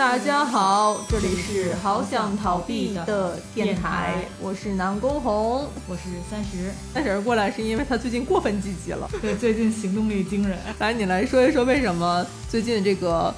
[0.00, 6.72] 大家好，这里是好想逃避的电台，我是南宫红，我是三十。
[6.94, 10.58] 三十过来是因为他最近过分积极了， 对，最近行动力惊人。
[10.78, 13.32] 来，你来说一说为什么最近这个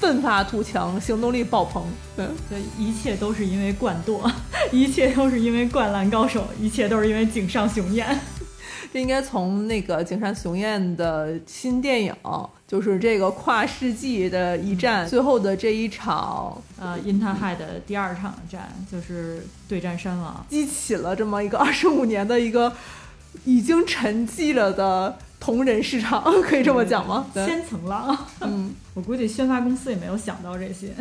[0.00, 1.84] 奋发图强，行动力爆棚？
[2.16, 2.26] 对，
[2.76, 4.28] 一切都是因为冠舵，
[4.72, 8.18] 一切都是因为灌篮高手，一切都是因为井上雄彦。
[8.94, 12.14] 这应该从那个井上雄彦的新电影，
[12.64, 22.72] 就是这个跨世纪的一战，最后的这一场，呃，因他害的第二场战，就是对战山王，激起了这么一个二十五年的一个
[23.44, 27.26] 已经沉寂了的同人市场，可以这么讲吗？
[27.34, 28.16] 千层浪。
[28.42, 30.94] 嗯， 我估计宣发公司也没有想到这些。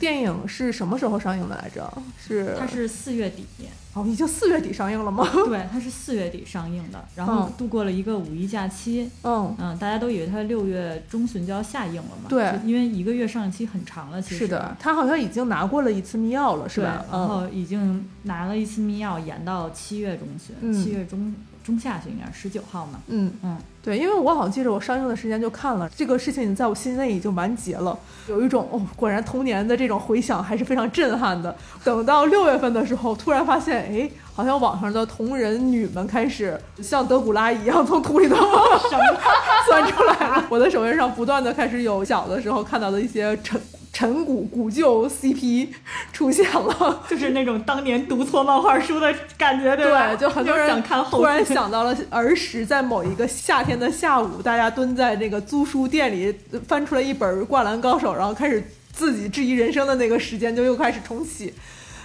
[0.00, 1.92] 电影是什么时候上映的来着？
[2.18, 3.46] 是它是四月底
[3.92, 5.28] 哦，已经四月底上映了吗？
[5.46, 9.10] 对，它是四月底上映的，然后度过了一个五一假期。
[9.24, 12.28] 嗯嗯，大家都以为它六月中旬就要下映了嘛？
[12.28, 14.22] 对，因为一个月上映期很长了。
[14.22, 17.04] 其实是的，它好像已经拿过了一次密钥了，是吧？
[17.10, 21.34] 然后已经拿了一次密钥，延到七月中旬，七月中。
[21.64, 23.00] 中下旬应该是十九号嘛？
[23.08, 27.96] 嗯嗯，对，因为我好像记着我上映的时间就看了这个事情，在我心内已经完结了，
[28.28, 31.54] 有一种哦，果然童年的这种回想还是非常震撼的。
[31.84, 38.36] 等到六月份的时候，突然发现，哎，好像网上的同人女们开始像德古拉一样从土里头
[39.68, 40.44] 钻出来了。
[40.48, 43.60] 我的首页上不断的开始有小的时候看到的一些陈。
[44.00, 45.68] 陈古古旧 CP
[46.10, 50.16] 出现了，就是那种当年读错漫画书的感觉，对吧？
[50.16, 51.18] 就很多人想看后。
[51.18, 56.34] 突然想到了儿时，在某一个夏天的下午，大家蹲在那个租书店里，
[56.66, 61.52] 翻出来一本《灌篮高手》，然后开始自己质疑人生的那个时间，就又开始重启。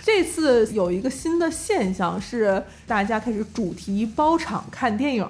[0.03, 5.25] 这次有一个新的现象是，大家开始主题包场看电影。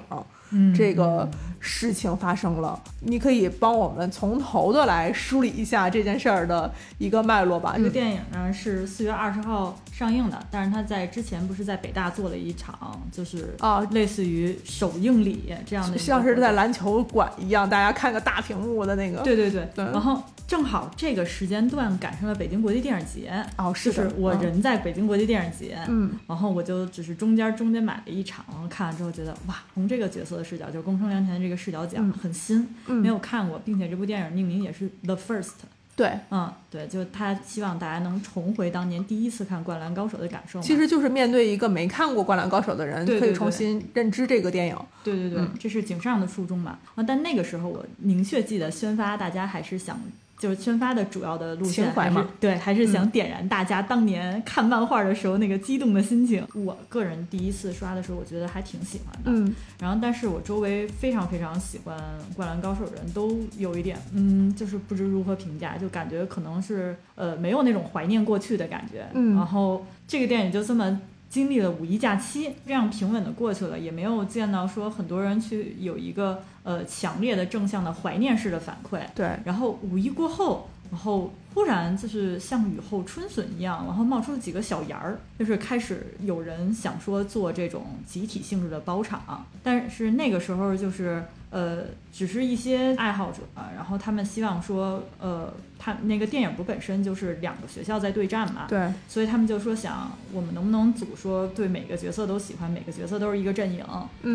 [0.74, 7.74] 这个事情发生了，你可以帮我们从头的来梳理一下这件事儿的一个脉络吧。
[7.76, 19.22] 这个电影呢是四月二十号上映的，但是他在之前不是在北大做了一场，就是啊，类似于首映礼这样的，像是在篮球馆一样，大家看个大屏幕的那个。
[19.22, 20.22] 对对对，然后。
[20.46, 35.52] 正好这个时间段赶上了北京国际电影节哦，是我人在北京国际电影节，嗯，然后我就只是中间中间买了一场，然后看完之后觉得哇，从这个角色的视角，就是宫城良田的这个视角讲很新，没有看过，并且这部电影命名也是 The First。
[35.96, 40.60] 对，嗯，对，就他希望大家能重回当年第一次看《灌篮高手》的感受。
[40.60, 44.76] 其实就是面对一个没看过《灌篮高手》的人，可以重新认知这个电影。
[45.02, 46.78] 对对对，这是井上的初衷嘛。
[46.94, 49.98] 啊，但那个时候我明确记得宣发，大家还是想。
[50.38, 56.46] 就是宣发的主要的路线还是对，还是想点燃大家当年看漫画的时候那个激动的心情。
[56.54, 59.30] 我个人第一次刷的时候，我觉得还挺喜欢的。
[59.30, 61.96] 嗯，然后但是我周围非常非常喜欢
[62.34, 69.06] 《灌篮高手》的人都有一点，嗯，就是不知如何评价，就感觉可能是呃没有那种怀念过去的感觉。
[69.14, 71.00] 嗯，然后这个电影就这么。
[71.28, 79.00] 经历了五一假期，这样平稳的过去了，也没有见到说很多人去有一个呃强烈的正向的怀念式的反馈。
[79.14, 91.24] 对，然后五一过后，然后忽然就是像雨后春笋一样，然后冒出了几个小芽儿，就是开始有人想说做这种集体性质的包场，但是那个时候就是。
[91.48, 93.38] 呃，只是一些爱好者，
[93.74, 103.82] 然后他们希望说，呃，他那个电影不本身就是两个学校在对战嘛，对，所以他们就说想我们能不能组说对每个角色都喜欢，每个角色都是一个阵营，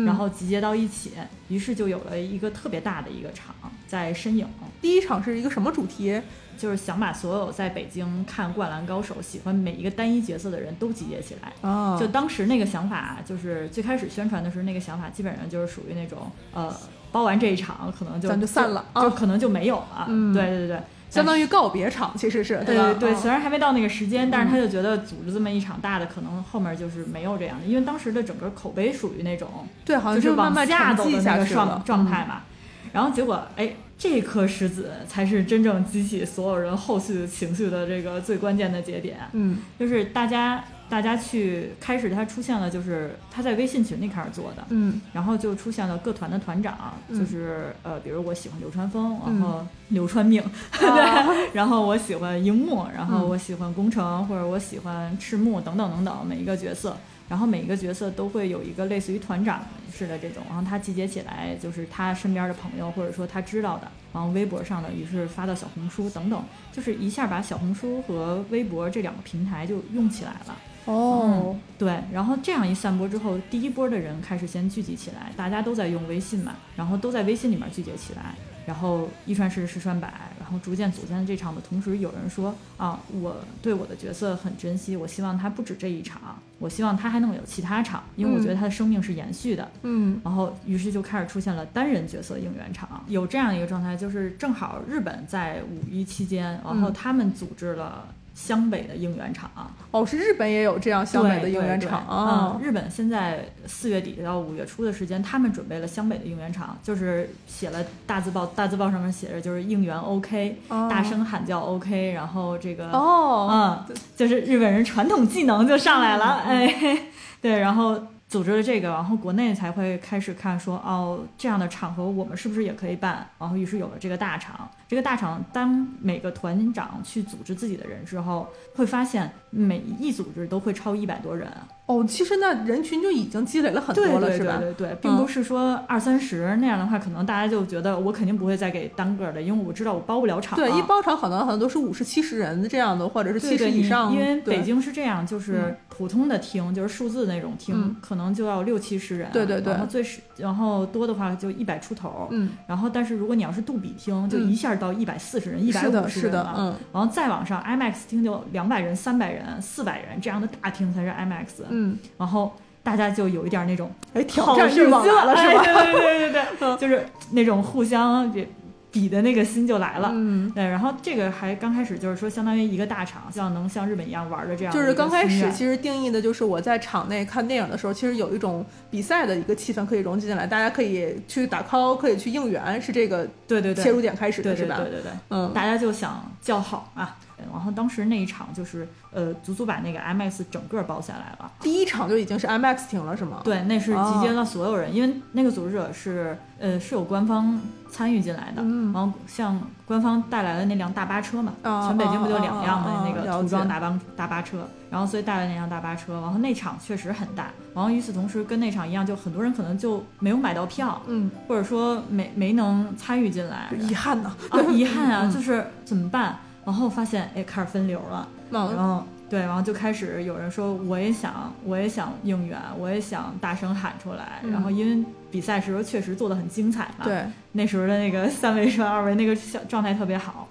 [0.04, 1.12] 然后集结到一起，
[1.48, 3.54] 于是就有了一个特别大的一个场
[3.86, 4.48] 在身影。
[4.80, 6.20] 第一场是一个什么主题？
[6.62, 11.52] 就是想把所有在北京看《灌篮高手》喜欢每一个单一角色的人都集结起来。
[11.68, 16.72] 哦，就当时那个想法，就是最开始宣传的时候，那个想法基本上就是属于那种呃。
[17.10, 20.06] 包完这一场，可能就咱就散了，就可能就没有了。
[20.08, 20.80] 嗯，对对对，
[21.10, 23.14] 相当于告别场，其实是对对对。
[23.14, 29.46] 虽然还没到那个时间，但是他就觉得组织这么一场大的，可能后面就是没有这样的，因为当时的整个口碑属于那种
[29.84, 32.44] 对，好像就是往下走的那个状状态嘛。
[32.92, 39.18] 然后结果，哎，这颗石子才是真正激起所有人后续情绪的这个最关键的节点。
[39.32, 40.62] 嗯，就是大家。
[40.90, 50.44] 大家去开始，他出现了，就是他在微信群里开始做的，嗯，然后就出现了各团的团长，就是呃，比如我喜欢流川枫，然后流川命，
[50.78, 56.94] 对， 然后我喜欢樱木，然后我喜欢宫城，或者我喜欢赤木等等等等每一个角色，
[57.28, 70.56] 然后每一个角色都会有一个类似于团长似的这种，然后他集结起来就是他身边的朋友，或者说他知道的，然后微博上的，于是发到小红书等等，就是一下把小红书和微博这两个平台就用起来了。
[70.84, 78.34] 哦，对，然后这样一散播之后，第一波的人开始先聚集起来，大家都在用微信嘛，然后都在微信里面聚集起来，
[78.66, 89.70] 然后一传十，十传百，然后逐渐组建这场的同时，有人说啊，我对我的角色很珍惜，我希望他不止这一场，我希望他还能有其他场，因为我觉得他的生命是延续的。
[89.82, 99.50] 嗯然后于是就开始出现了单人角色应援场，有这样一个状态，就是正好日本在五一期间，然后他们组织了湘北的应援场。
[99.90, 102.60] 哦，是日本也有这样湘北的应援场嗯，。
[102.62, 116.98] 日本现在四月底到五月初的时间，他们准备了湘北的应援场，就是写了大字报，大字报上面写着就是应援 OK，、哦大声喊叫 OK，然后这个哦，嗯，就是日本人传统技能就上来了，嗯哎，
[117.40, 118.00] 对，然后
[118.32, 123.28] 组织了这个，然后国内才会开始看说，哦，这样的场合我们是不是也可以办？
[123.38, 124.66] 然后于是有了这个大厂。
[124.88, 131.46] 这个大厂，当每个团长去组织自己的人之后，会发现每一组织都会超一百多人，
[131.84, 134.56] 哦，其实那人群就已经积累了很多了，对对是吧？
[134.58, 140.56] 对对对，并不是说二三十那样的话，可能大家就觉得我肯定不会再给单个的，因为我知道我包不了场。
[140.56, 144.10] 对，一包场可能很多都是五十、七十人这样的，或者是七十以上。
[144.12, 147.96] 因为北京是这样，就是普通的厅，就是数字那种厅，嗯。
[148.00, 149.72] 可能就要六七十人，对对对。
[149.72, 154.48] 然后最是然后多的话就一百出头，嗯，然后但是如果你要是杜比厅，就嗯。
[154.50, 156.74] 一下到一百四十人、一百是的，五十是的，人了，嗯。
[156.92, 165.62] 然后再往上 IMAX 厅就两百人、三百人、四百人这样的大厅才是 IMAX，、嗯，然后大家就有一点那种哎，挑战欲望来了，是吧？
[165.64, 168.46] 哎对对对对对 嗯，就是那种互相比
[168.90, 170.10] 比的那个心就来了。
[170.12, 184.90] 嗯，对，然后这个还刚开始就是说，相当于一个大场，希望能像日本一样玩的这样就是刚开始其实定义的就是我在场内看电影的时候，其实有一种比赛的一个气氛可以融进来，大家可以去打 call，可以去应援，是这个对对对切入点开始的，对对是吧对？
[184.90, 187.16] 对对，嗯，大家就想叫好啊。
[187.50, 191.50] 然后当时那一场就是呃，足足把那个 IMAX 整个包下来了。
[191.60, 193.40] 第一场就已经是 IMAX 停了，是吗？
[193.44, 197.58] 对，那是集哦结了所有人，因为那个组织者是呃是有官方
[197.90, 203.04] 参与进来的，嗯然后像官方带来的那辆大巴车嘛，啊全北京不就两辆吗？
[203.06, 214.34] 那个了解涂装大巴大巴车，然后所以带来那辆大巴车，然后那场确实很大，然后与此同时跟那场一样，就很多人可能就没有买到票，嗯，或者说没没能参与进来，遗憾呐。
[214.48, 216.38] 啊，遗憾啊，嗯就是怎么办？
[216.64, 224.40] 然后发现哎开始分流了，然嗯后对，然后就开始有人说我也想，我也想应援，我也想大声喊出来。
[224.42, 230.46] 嗯然后因为比赛时候确实做的很精彩嘛，，对，那时候的那个 三维传二维那个小状态特别好，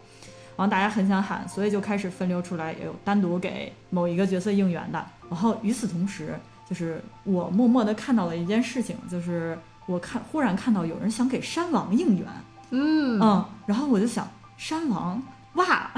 [0.58, 5.06] 然后大家很想喊，所以就开始分流出来，也有单独给某一个角色应援的。
[5.30, 6.34] 然后与此同时，
[6.68, 9.56] 就是我默默的看到了一件事情，就是
[9.86, 12.26] 我看忽然看到有人想给山王应援，
[12.72, 13.20] 嗯。
[13.22, 14.28] 嗯，然后我就想，
[14.58, 15.22] 山王，
[15.54, 15.92] 哇，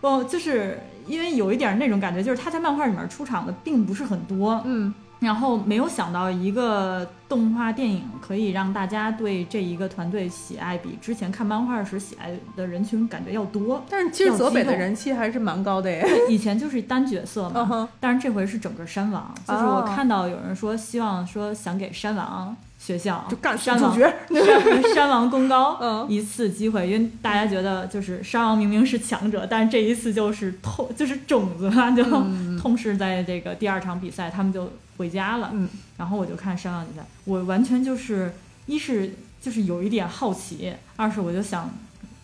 [0.00, 13.82] 我就是因为有一点那种感觉，就是他在漫画里面出场的并不是很多，嗯然后没有想到一个动画电影可以让大家对这一个团队喜爱比之前看漫画时喜爱的人群感觉要多。
[13.88, 16.06] 但是其实泽北的人气还是蛮高的耶。
[16.28, 23.98] 以前就是单角色嘛，但是这回是整个山王，就是我看到有人说希望说想给山王学校就干山王。
[23.98, 24.14] 山
[24.94, 35.50] 山王功高，嗯一次机会，因为大家觉得就是山王明明是强者，但是这一次就是痛，就是种子嘛，就嗯痛失在这个第二场比赛，他们就回家了。
[35.52, 38.34] 嗯然后我就看山王比赛，我完全就是
[38.66, 41.74] 一是就是有一点好奇，二是我就想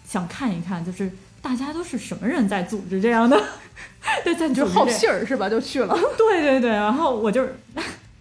[0.06, 1.10] 想看一看，就是
[1.40, 3.42] 大家都是什么人在组织这样的，
[4.22, 5.48] 对，在你就好组织这信儿是吧？
[5.48, 5.96] 就去了。
[6.18, 7.56] 对对对，然后我就是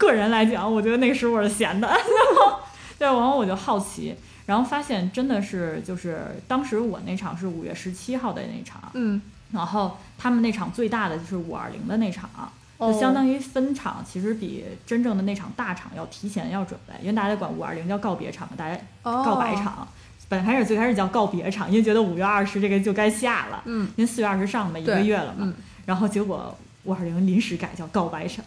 [0.02, 1.98] 个人来讲，我觉得那个时候我是闲的，然
[2.36, 2.60] 后
[2.98, 4.16] 对，然后我就好奇，
[4.48, 12.30] 然后发现真的是就是当时我那场是五月十七号的那场，嗯，然后他们那场最大的就是五二零的那场。
[12.36, 12.50] 哦。
[12.92, 19.24] 就相当于分场，其实比真正的那场大场要提前要准备，因为大家管五二零叫告别场嘛，大家哦。
[19.24, 19.88] 告白场。
[20.28, 25.40] 本来开始最开始叫告别场，因为觉得五月二十这个就该下了，嗯，因为四月二十上嘛，一个月了嘛。
[25.42, 25.54] 嗯。
[25.86, 28.44] 然后结果五二零临时改叫告白场，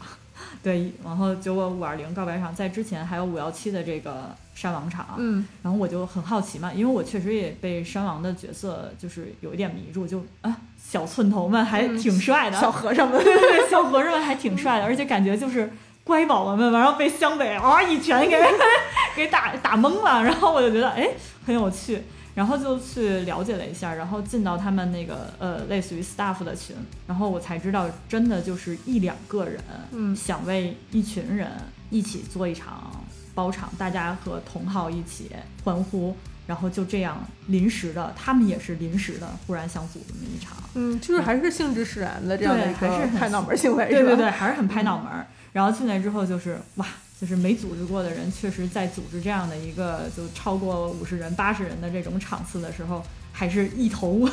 [0.64, 13.22] 对，然后结果五二零告白场在之前还有五幺七的这个山王场，嗯然后我就很好奇嘛，因为我确实也被山王的角色就是有一点迷住，就啊小寸头们还嗯挺帅的，小和尚们。
[13.22, 15.70] 对对对，小和尚们还挺帅的，而且感觉就是
[16.02, 18.42] 乖宝宝们，然后被湘北啊一拳给
[19.14, 21.10] 给打打懵了，然后我就觉得哎
[21.44, 22.02] 很有趣，
[22.34, 26.74] 然后就去了解了一下，然后进到他们那个呃类似于 staff 的群，
[27.06, 29.60] 然后我才知道真的就是一两个人，
[29.92, 31.48] 嗯想为一群人
[31.90, 35.30] 一起做一场包场，大家和同好一起
[35.64, 36.16] 欢呼。
[36.46, 45.26] 然后就这样临时的，他们也是临时的，忽然想组这么一场，嗯，就是还是兴致使然的这样的一对还是很个拍脑门行为，对对对，还是很拍脑门儿。
[45.54, 46.86] 然后进来之后就是哇，
[47.20, 53.00] 就是没组织过的人，确实在组织这样的一个就超过五十人、八十人的这种场次的时候，
[53.32, 54.28] 还是一头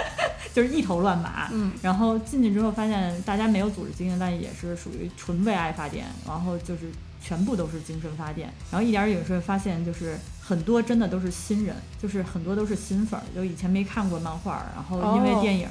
[0.54, 1.48] 就是一头乱麻。
[1.50, 6.90] 嗯，然后进去之后发现大家没有组织经验，但也是属于纯为爱发电，然后就是
[7.22, 8.52] 全部都是精神发电。
[8.70, 15.66] 然后一点儿也是发现，就是很多真的都是新人，就是很多都是新粉儿，就以前没看过漫画，然后因为哦电影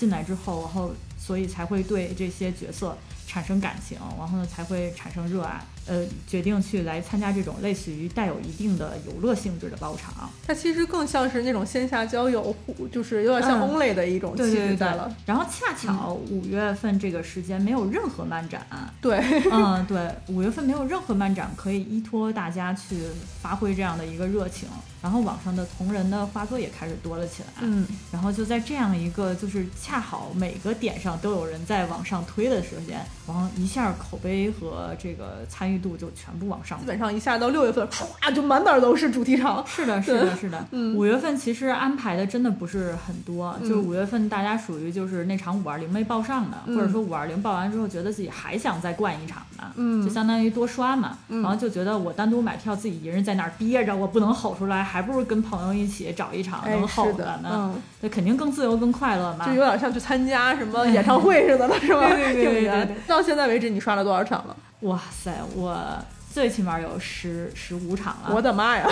[0.00, 10.30] 进来之后，然后所以才会对这些角色产生感情，然后呢才会产生热爱，呃，决定去来参加这种类似于带有一定的游乐性质的包场。
[10.46, 15.14] 它其实更像是那种线下交友，互就是有点像嗯 Only 的一种气对对对对质在了。。
[15.26, 18.66] 然后恰巧五月份这个时间没有任何漫展，
[19.02, 19.18] 对，
[19.52, 22.96] 嗯，对，五月份没有任何漫展可以依托大家去
[23.42, 24.66] 发挥这样的一个热情，
[25.02, 27.48] 然后网上的同人的画作也开始多了起来。
[27.60, 36.86] 嗯，然后就在这样一个就是恰好每个点上都有人在往上推的时间，然后一下口碑和这个参与度就全部往上基。
[36.86, 39.64] 本上一下到六月份，唰就满哪儿都是主题场。
[39.66, 40.66] 是的，是的，是的。
[40.72, 51.16] 嗯五月份其实安排的真的不是很多，就是五月份大家属于就是那场五二零没报上的，嗯或者说五二零报完之后觉得自己还想再灌一场的，嗯就相当于多刷嘛。
[51.28, 57.48] 嗯然后就觉得我单独买票自己一人在那儿憋着，我不能吼出来，还不如跟朋友一起找一场哎，能吼是的，呢。
[57.52, 59.46] 嗯，那肯定更自由、更快乐嘛。
[59.46, 62.08] 就有点像去参加什么 演唱会似的了，是吧？
[62.08, 64.56] 对对对对对对到现在为止，你刷了多少场了？
[64.80, 65.78] 哇塞，我
[66.32, 68.30] 最起码有十十五场了。
[68.34, 68.86] 我的妈呀！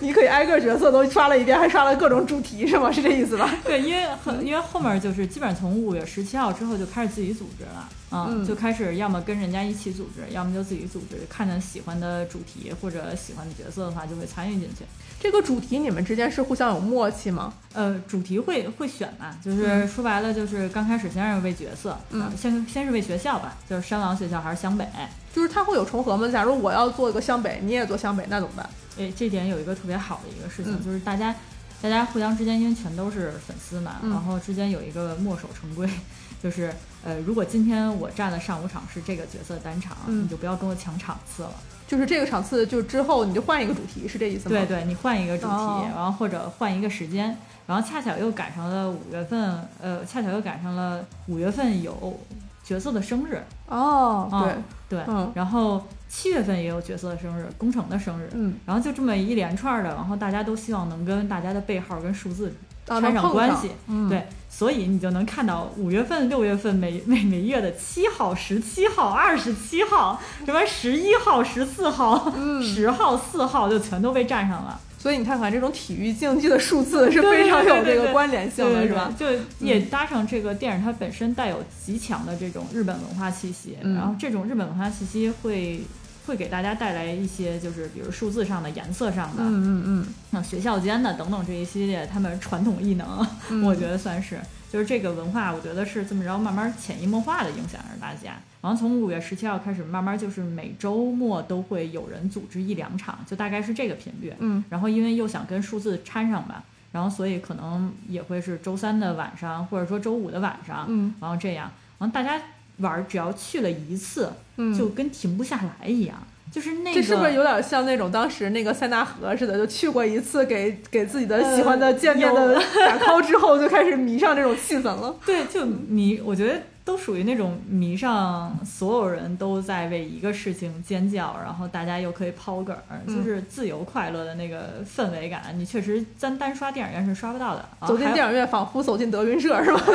[0.00, 2.90] 你可以挨个角色都刷了一遍，还刷了各种主题，是吗？
[2.92, 3.50] 是这意思吧？
[3.64, 14.84] 对，因为很因为后面就是基本上从五月十七号之后就开始自己组织了，嗯就开始要么跟人家一起组织，要么就自己组织，看见喜欢的主题或者喜欢的角色的话，就会参与进去。
[15.20, 17.52] 这个主题你们之间是互相有默契吗？
[17.74, 24.86] 呃，主题会会选嘛，就是说白了就是刚开始先是为角色，嗯呃先先是为学校吧，就是山王学校还是湘北，
[25.34, 26.26] 就是它会有重合吗？
[26.28, 28.68] 假如我要做一个湘北，你也做湘北，那怎么办？
[29.00, 30.84] 诶，这点有一个特别好的一个事情，嗯。
[30.84, 31.34] 就是大家
[31.82, 34.10] 大家互相之间因为全都是粉丝嘛，嗯。
[34.10, 35.88] 然后之间有一个墨守成规，
[36.42, 41.52] 就是呃，如果今天我站的上午场是这个角色单场，嗯你就不要跟我抢场次了。
[41.88, 44.50] 就是这个场次，就之后你就换一个主题，是这意思吗？
[44.50, 45.90] 对对，你换一个主题，哦。
[45.94, 52.20] 然后或者换一个时间，然后恰巧又赶上了五月份，呃，恰巧又赶上了五月份有
[52.62, 55.32] 角色的生日，哦，对，嗯对，嗯。
[55.34, 62.52] 然后七月份也有角色的生日，工程的生日，嗯，然后就这么一连串的，然后大家都希望能跟大家的背号跟数字
[62.88, 72.60] 啊，掺上上关系，嗯，对，所以你就能看到五月份、六月份每每每月的七号、十七号、二十七号，什么十一号、十四号、嗯。
[72.60, 79.12] 十号、四号就全都被占上了，所以你看看这种体育竞技的数字是非常有这个关联性的，是吧？？
[79.18, 79.26] 就
[79.58, 85.80] 也搭上这个电影，它本身带有极强的这种日本文化气息，嗯然后这种日本文化气息会。
[86.26, 94.38] 会给大家带来一些，就是比如数字上的、颜色上的，嗯嗯嗯像学校间的等等这一系列他们传统异能，嗯，我觉得算是，
[94.70, 98.38] 就是这个文化，我觉得是这么着慢慢潜移默化的影响着大家。
[98.62, 104.32] 然后从五月十七号开始，慢慢就是每周末都会有人组织一两场，就大概是这个频率。
[104.38, 106.62] 嗯然后因为又想跟数字掺上吧，
[106.92, 112.40] 然后所以可能也会是周三的晚上，或者说周五的晚上，嗯然后这样，然后大家
[112.78, 116.16] 玩儿只要去了一次，嗯，就跟停不下来一样。
[116.52, 125.14] 就是那个，这是不是有点像那种当时那个塞纳河似的，就去过一次，给给自己的喜欢的见面的打 call 之后，就开始迷上这种气氛了？
[125.24, 137.64] 对，就迷，我觉得都属于那种迷上，所有人都在为一个事情尖叫，然后大家又可以抛梗儿，嗯就是自由快乐的那个氛围感，你确实单单刷电影院是刷不到的。
[137.86, 139.80] 走进电影影院，仿佛走进德云社，是吧？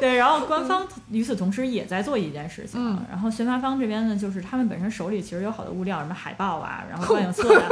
[0.00, 7.62] 对，然后官方与此同时也在做一件事情，嗯然后宣发方这边呢，就是他们本身手里其实有好多物料，什么海报啊，然后 观影册呀、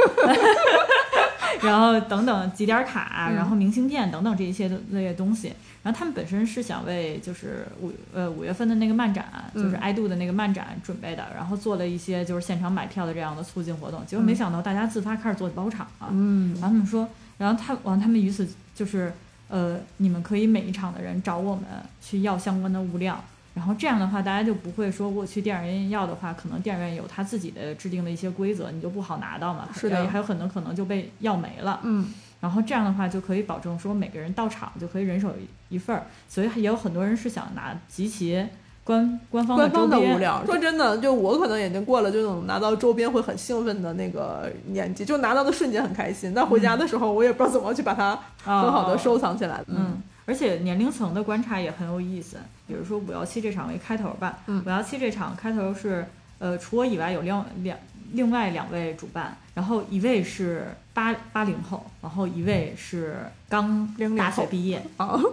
[1.61, 5.53] 然后等等几点卡然后明信片等等这一些的那些东西。
[5.83, 14.05] 然后他们本身是想为就是五呃五月份的那个漫展，就是嗯爱度的那个漫展准备的，然后做了一些就是现场买票的这样的促进活动。
[14.05, 17.07] 结果没嗯想到大家自发开始做包场了，嗯然后他们说，
[17.37, 19.11] 然后他完他们于此就是
[19.49, 21.65] 呃，你们可以每一场的人找我们
[22.01, 23.21] 去要相关的物料。
[23.53, 29.67] 然后这样的话，大家就不会说我去电影院要的话，可能电影院有他自己的制定的一些规则，你就不好拿到嘛。
[29.73, 31.79] 是的还有很多可能就被要没了。
[31.83, 35.33] 嗯然后这样的话就可以保证说每个人到场就可以人手
[35.69, 38.45] 一一份儿，所以也有很多人是想拿集齐
[38.83, 40.43] 官官方的官方的周边物料。
[40.45, 49.63] 说真的，就我可能已经过了这种拿到周边会很兴奋的那个年纪，就拿到的瞬间很开心，但回家的时候我也不知道怎么去把它很好的收藏起来。
[49.67, 52.37] 嗯，而且年龄层的观察也很有意思。
[52.65, 56.05] 比如说五幺七这场为开头吧，五幺七这场开头是，
[56.39, 57.77] 呃，除我以外有两两
[58.13, 63.17] 另外两位主办，然后一位是八八零后，然后一位是
[63.49, 64.81] 刚大学毕业，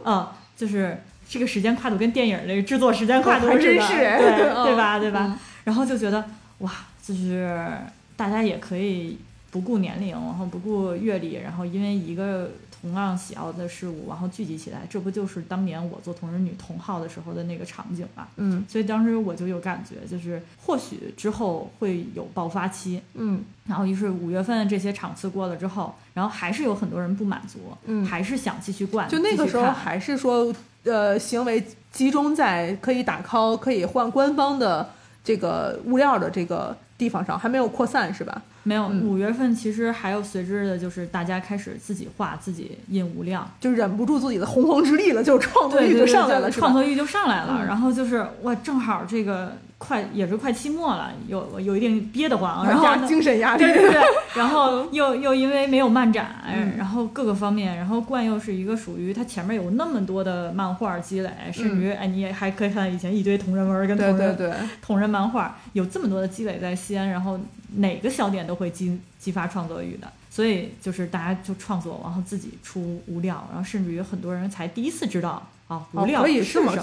[0.04, 5.38] 嗯，就是这个时间跨度跟电影这个制作时间跨度真是，对 对吧对吧？
[5.62, 6.24] 然后就觉得
[6.58, 7.70] 哇，就是
[8.16, 9.16] 大家也可以
[9.52, 12.50] 不顾年龄，然后不顾阅历，然后因为一个。
[12.80, 18.26] 同样喜好的事物，然后聚集起来，这不就是当年我做同人女同号的时候的那个场景嘛？
[18.36, 23.00] 嗯，所以当时我就有感觉，就是或许之后会有爆发期。
[23.14, 29.08] 嗯，然后于是五月份这些场次过了之后，然后还是有很多人不满足，嗯，还是想继续灌。
[29.08, 34.88] 就那个时候还是说，呃，行为集中在可以打 call、可以换官方的
[35.22, 38.42] 这个物料的这个地方上，还没有扩散，是吧？
[38.62, 47.64] 没有，五月份其实还有随之的，就是大家开始自己画、自己印无量，就忍不住自己的洪荒之力了，就创作欲就上来了，创作欲就上来了。
[47.66, 54.02] 然后就是哇，正好这个快也是快期末了，有有一定憋得慌，然后精神压力，对对对，
[54.34, 56.44] 然后 又又因为没有漫展，
[56.76, 67.40] 然后各个方面，然后冠又是一个属于它前面有那么多的漫画积累，甚至于哎，你也还可以看以前一堆同人文跟同人同人漫画，有这么多的积累在西安，然后。
[67.76, 76.74] 哪个小点都会激激发创作欲的，所以就是大家就创作，然后自己出无料，然后甚至于很多人才第一次知道啊，无料是什么？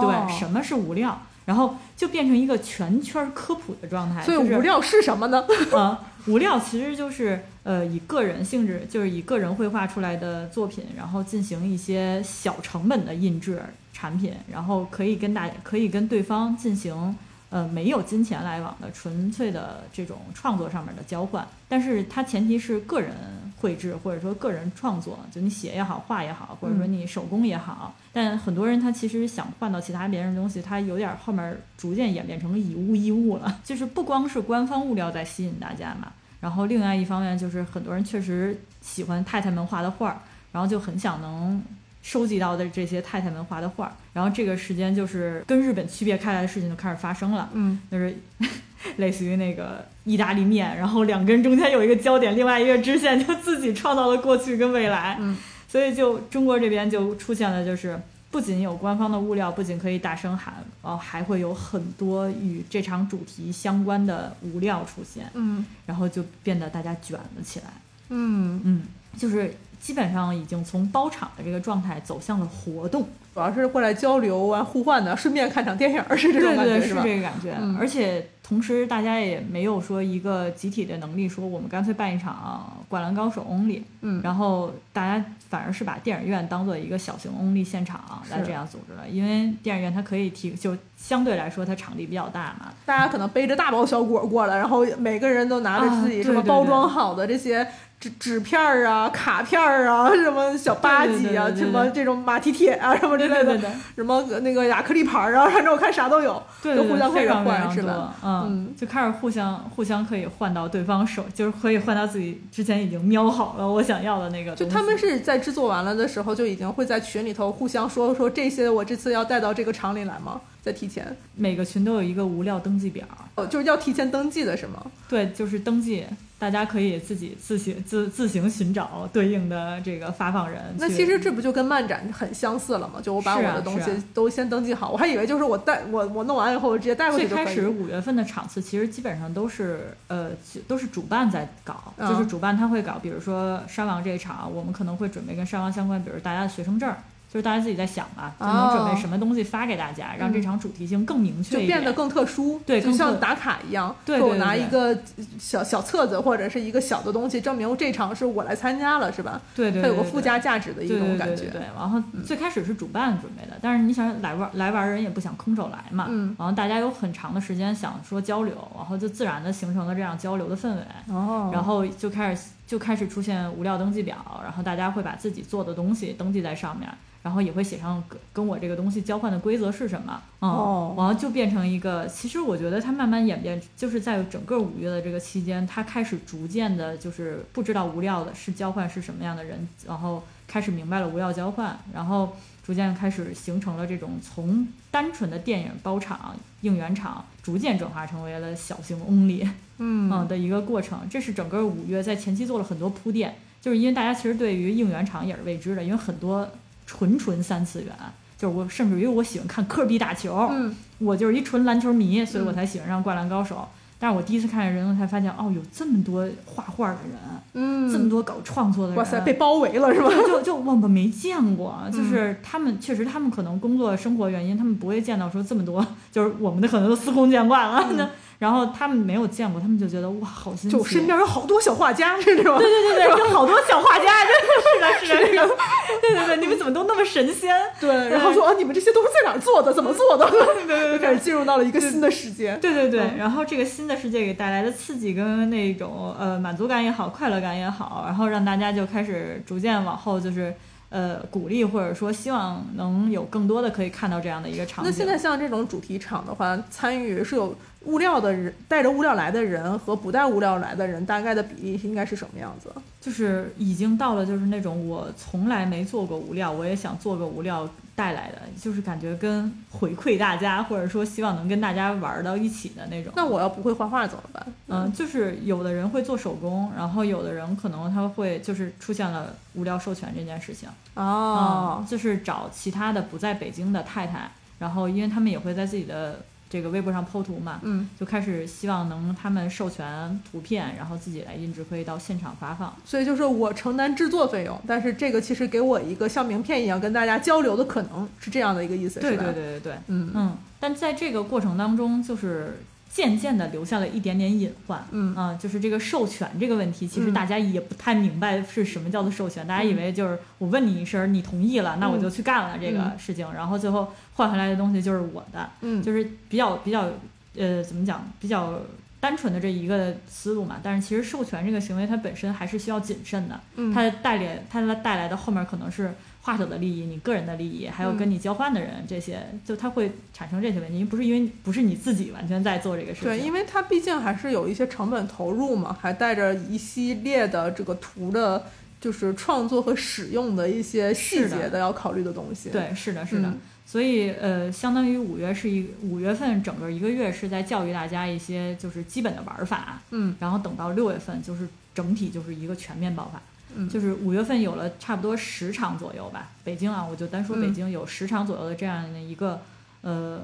[0.00, 1.20] 对，什么是无料？
[1.44, 4.22] 然后就变成一个全圈科普的状态。
[4.22, 5.44] 所以无料是什么呢？
[5.74, 13.62] 啊， 无料其实就是呃以个人性质，就是以个人绘画出来的作品，然后进行一些小成本的印制
[13.94, 17.16] 产品，然后可以跟大可以跟对方进行。
[17.50, 23.12] 呃，没有金钱来往的，纯粹的这种创作上面的交换，但是它前提是个人
[23.56, 27.94] 绘制或者说个人创作，就你写也好，画也好，或者说你手工也好。
[28.12, 33.60] 但很多人他其实想换到其他别人的东西，他有点后面逐渐演变成以物易物了。
[33.64, 40.20] 就是不光是官方物料在吸引大家嘛，然后另外一方面就是很多人确实喜欢太太们画的画，
[40.52, 41.62] 然后就很想能。
[42.08, 48.16] 收集到的这些太太们画的画，然后这个时间就是跟日本区别开来的事情就开始发生了，嗯，就是
[48.96, 55.36] 类似于那个意大利面，然后两根中间有一个焦点，另外一个支线就自己创造了过去跟未来，嗯，
[55.68, 67.66] 所以就中国这边就出现了，就是不仅有官方的物料，不仅可以大声喊，然后还会有很多与这场主题相关的物料出现，嗯，然后就变得大家卷了起来，
[68.08, 68.82] 嗯嗯，
[69.18, 69.54] 就是。
[69.80, 73.02] 基本上已经从包场的这个状态走向了活动，
[73.34, 77.54] 主要是过来交流啊、互换的，顺便看场电影是这种感觉是这个感觉。
[77.78, 97.68] 而且同时大家也没有说一个集体的能力，说我们干脆办一场《灌篮高手》only，嗯，然后大家反而是把电影院当做一个小型 only 现场来这样组织了，因为电影院它可以提，就相对来说它场地比较大嘛，大家可能背着大包小裹过来，然后每个人都拿着自己什么包装好的这些。
[98.00, 103.60] 纸纸片儿啊，卡片儿啊，什么小吧唧啊，什么这种马蹄铁啊，什么之类的，
[103.96, 108.14] 什么那个亚克力牌儿啊，反正我看啥都有，就互相开始换，是吧？
[108.22, 108.37] 嗯，
[108.76, 114.54] 就开始互相互相可以换到对方手，就是可以换到自己之前已经瞄好了我想要的那个。
[114.54, 120.40] 就他们是在制作完了的时候就已经会在群里头互相说说这些，我这次要带到这个厂里来吗？
[120.68, 124.84] 在提前，每个群都有一个无料登记表，哦，就是要提前登记的是吗？
[125.08, 126.04] 对，就是登记。
[126.40, 130.62] 大家可以自己自行自自行寻找对应的这个发放人。
[130.78, 133.00] 那其实这不就跟漫展很相似了吗？
[133.02, 137.26] 就我把我的东西都先登记好，我还以为就是我带我我弄完以后我直接带过去。
[137.26, 140.30] 最开始五月份的场次其实基本上都是呃
[140.68, 146.88] 都是主办在搞，就是主办他会搞，比如说山王这一场，我们可能会准备跟山王相关，比如大家的学生证。
[147.30, 153.94] 就是大家自己在想吧，就能准备什么东西发给大家，让这场主题性更明确一点，就变得更特殊，对，就像打卡一样。
[154.04, 154.98] 对，我拿一个
[155.38, 159.40] 小小册子或者是一个小的东西，证明这场是我来参加了，是吧？
[159.54, 161.50] 对对，它有个附加价值的一种感觉。
[161.50, 170.82] 对，然后最开始是主办准备的，但是你想来玩来玩人也不想空手来嘛，嗯，然后大家有很长的时间想说交流，然后就自然的形成了这样交流的氛围。
[171.10, 176.88] 哦，然后就开始就开始出现无料登记表，然后大家会把自己做的东西登记在上面。
[177.20, 182.06] 然后也会写上跟跟我这个东西交换的规则是什么，嗯，然后就变成一个。
[182.06, 192.34] 其实我觉得它慢慢演变，就是在整个五月的这个期间，它开始逐渐的，就是不知道无料的是交换是什么样的人，然后开始明白了无料交换，然后
[192.68, 201.00] 逐渐开始形成了这种从单纯的电影包场应援场，逐渐转化成为了小型 only，嗯 的一个过程。
[201.10, 206.48] 这是整个五月在前期做了很多铺垫，就是因为大家其实对于应援场也是未知的，因为很多。
[206.90, 207.92] 纯纯三次元，
[208.38, 213.56] 就是我甚至于我喜欢看科比打球，嗯我就是一纯篮球迷，所以我才喜欢上《灌篮高手》。
[213.98, 217.18] 但是我第一次看见人，我才发现哦，有这么多画画的人，
[217.54, 220.08] 嗯，这么多搞创作的人，哇塞，被包围了是吧？
[220.26, 227.84] 就就我们没见过，就是他们确实他们可能工作生活原因，他们不会见到说这么多，就是我们的可能都司空见惯了。
[227.96, 228.08] 那、
[228.38, 230.76] 然后他们没有见过，他们就觉得哇，好新奇。
[230.76, 232.56] 就身边有好多小画家，是吧？
[232.56, 235.56] 对对对对， 有好多小画家，真的是的，是的，是的。
[236.00, 237.52] 对对对，你们怎么都那么神仙？
[237.80, 239.74] 对，然后说啊，你们这些都是在哪儿做的？
[239.74, 240.30] 怎么做的？
[240.30, 242.56] 对对对，开始进入到了一个新的世界。
[242.62, 250.54] 对对对，然后这个新的世界给带来的刺激跟那种呃满足感也好，快乐感也好，然后让大家就开始逐渐往后就是。
[250.90, 254.90] 呃，鼓励或者说希望能有更多的可以看到这样的一个场景。
[254.90, 262.70] 那现在像这种主题场的话，参与是有物料的人带着物料来的人和不带物料来的人，大概的比例应该是什么样子？
[263.00, 273.12] 就是已经到了就是那种我从来没做过物料，我也想做个物料带来的，就是感觉跟回馈大家或者说希望能跟大家玩到一起的那种。
[273.16, 274.46] 那我要不会画画怎么办？
[274.68, 280.68] 嗯，就是有的人会做手工，然后有的人可能他会就是出现了无聊授权这件事情。
[280.94, 284.30] 哦、嗯，就是找其他的不在北京的太太，
[284.60, 292.74] 然后因为他们也会在自己的这个微博上 PO 图嘛，嗯，就开始希望能他们授权图片，然后自己来印制，可以到现场发放。
[292.84, 299.16] 所以就是我承担制作费用，但是这个其实给我一个像名片一样跟大家交流的可能，是这样的一个意思，对？
[299.16, 302.58] 对对对对，嗯嗯，但在这个过程当中，就是。
[302.98, 305.14] 渐渐的留下了一点点隐患，嗯。
[305.14, 307.14] 啊，就是这个授权这个问题，其实嗯。
[307.14, 316.90] 大家也不太明白是什么叫做授权，大家以为就是我问你一声，你同意了，那我就去干了这个事情，然后最后换回来的东西就是我的，嗯，就是比较比较
[317.36, 318.60] 呃怎么讲，比较
[319.00, 320.60] 单纯的这一个思路嘛。
[320.62, 333.08] 但是其实授权这个行为它本身还是需要谨慎的，嗯它带来它带来的后面可能是画者的利益、你个人的利益，还有跟你交换的人这些，就它会产生这些问题，不是因为不是你自己完全在做这个事情。
[333.08, 338.44] 对，因为它毕竟还是有一些成本投入嘛，还带着一系列的这个图的，
[338.78, 343.28] 就是创作和使用的一些细节的要考虑的东西。，对，是的，是的。
[343.28, 350.16] 嗯所以，呃，相当于五月是一五月份整个一个月是在教育大家一些就是基本的玩法，嗯。
[350.18, 353.20] 然后等到六月份就是整体就是一个全面爆发。
[353.54, 353.68] 嗯。
[353.68, 357.52] 就是五月份有了差不多十场左右吧，北京啊，我就单说北嗯。
[357.52, 359.38] 京有十场左右的这样的一个，
[359.82, 360.22] 呃，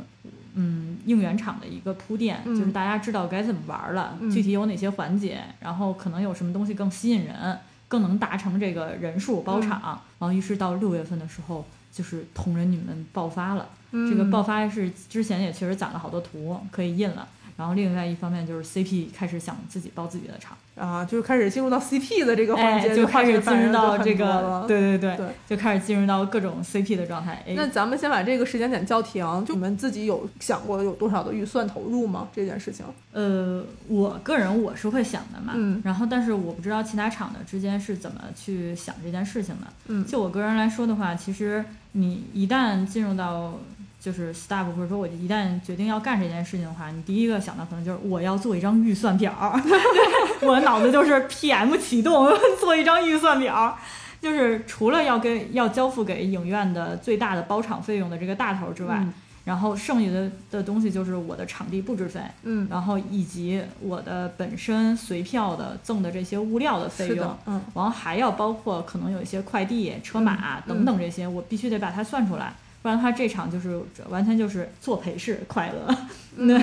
[0.54, 2.58] 嗯，应援场的一个铺垫，嗯。
[2.58, 4.30] 就是大家知道该怎么玩了，嗯。
[4.30, 13.68] 具体有哪些环节，然后可能有什么东西更吸引人，更能达成这个人数包场，嗯然后于是到六月份的时候，就是同人女们爆发了。
[13.92, 20.56] 嗯这个爆发是之前也确实攒了好多图可以印了，然后另外一方面就是 CP 开始想自己包自己的场。
[20.74, 27.44] 啊，就是开始进入到 CP 的这个环哎，节，就开始进入到这个，对对对，对就开始进入到各种 CP 的状态。
[27.46, 32.26] 哎，那咱们先把这个时间点叫停，就你们自己有想过有多少的预算投入吗？
[32.34, 32.84] 这件事情？
[33.12, 39.68] 呃，我个人我是会想的嘛，嗯然后但是我不知道其他厂的之间是怎么去想这件事情的。
[39.86, 43.60] 嗯就我个人来说的话，其实你一旦进入到
[44.04, 49.58] 就是 staff 或者说我一旦决定要干这件事情的话，你第一个想到可能就是我要做一张预算表儿，
[50.42, 52.28] 我的脑子就是 PM 启动，
[52.60, 53.74] 做一张预算表儿。
[54.20, 59.12] 就是除了要给要交付给影院的最大的包场费用的这个大头之外，嗯
[59.44, 75.96] 然后剩下的的东西就是我的场地布置费，嗯，然后以及我的本身随票的赠的这些物料的费用，，嗯然后还要包括可能有一些快递、车马嗯等等这些，我必须得把它算出来，不然的话这场就是完全就是作陪式快乐。
[76.36, 76.62] 对，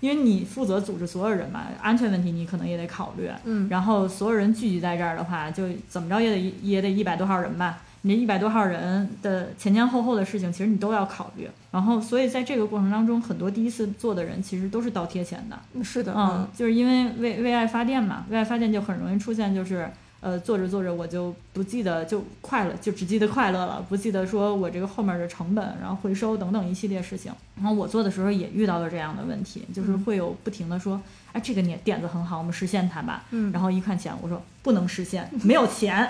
[0.00, 7.80] 因为你负责组织所有人嘛，安全问题你可能也得考虑，嗯然后所有人聚集在这儿的话，就怎么着也得也得一百多号人吧。
[8.02, 11.48] 你这一百多号人的前前后后的事情，其实你都要考虑。
[11.70, 15.58] 然后，所以在这个过程当中，很多第一次做的人其实都是倒贴钱的。
[15.72, 19.88] 嗯，是的，嗯，就是因为为为爱发电嘛，为爱发电就很容易出现就是。
[20.22, 27.32] 呃，做着做着我就不记得就快乐，就只记得快乐了，不记得说我这个后面的成本，然后回收等等一系列事情。
[27.56, 31.00] 然后我做的时候也遇到了这样的问题，就是嗯会有不停的说，
[31.32, 33.24] 哎，这个点点子很好，我们实现它吧。
[33.32, 36.08] 嗯然后一看钱，我说不能实现，没有钱，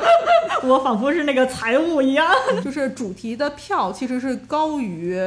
[0.64, 2.30] 我仿佛是那个财务一样。
[2.62, 5.18] 就是主题的票其实是高于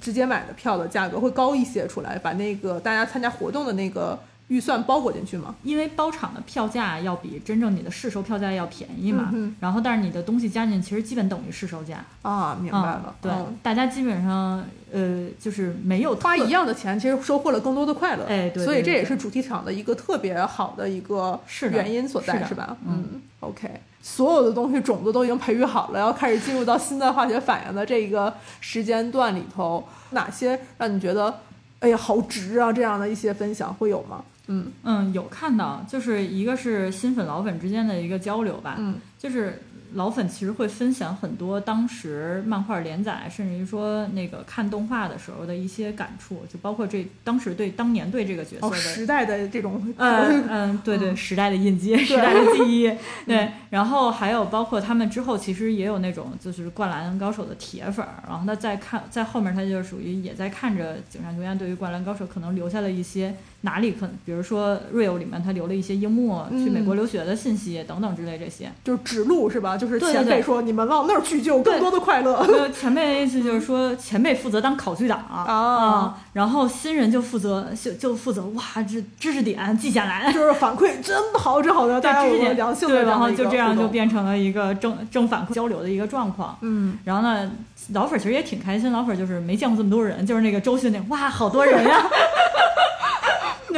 [0.00, 4.18] 直接买的票的价格，会高一些出来，把那个大家参加活动的那个
[4.52, 5.54] 预算包裹进去吗？
[5.62, 12.04] 因为包场的票价要比真正你的市售票价要便宜嘛，嗯然后但是你的东西加进去，其实基本等于市售价。
[12.20, 13.14] 啊，明白了嗯。
[13.22, 14.62] 对，嗯大家基本上
[14.92, 18.24] 呃就是没有花一样的钱，其实收获了更多的快乐。
[18.24, 22.76] 哎对对所以这也是主题场的一个特别好的一个是原因所在，是是吧？
[22.86, 23.80] 嗯嗯，OK。
[24.02, 31.32] 所有的东西种子都已经培育好了，要开始进入到新的化学反应的这个时间段里头，哪些让你觉得，
[31.78, 32.70] 哎呀，好值啊？
[32.72, 34.22] 这样的一些分享会有吗？
[34.48, 39.62] 嗯嗯有看到，就是一个是新粉老粉之间的一个交流吧，嗯就是
[39.94, 48.76] 老粉其实会分享很多当时漫画连载，甚至于说那个看动画的时候的一些感触，就包括这当时对当年对这个角色哦，的。
[48.76, 52.90] 时代的这种，嗯 嗯，对对，时代的印记，时代的记忆，
[53.26, 53.50] 对。
[53.68, 68.70] 然后还有包括他们之后，其实也有那种就是《灌篮高手》的铁粉儿，然后他在看在后面，他就属于也在看着井上雄彦对于《灌篮高手》可能留下了一些哪里可能，比如说《Real》里面他留了一些樱木去美国留学的信息等等之类这些。
[68.84, 69.76] 就是指路是吧？
[69.76, 72.34] 就是前辈说你们往那儿去就有更多的快乐。
[72.34, 86.56] 呃，前辈的意思就是说， 前辈负责当考据党啊、然后新人就负责就就负责哇，这知识点记下来，就是反馈真好，真好的， 大家有良性的对，然后就这样就变成了一个正正反馈交流的一个状况。
[86.62, 87.50] 嗯，然后呢，
[87.92, 92.06] 老粉其实也挺开心，老粉就是没见过这么多人，就是那个周迅那哇，好多人呀、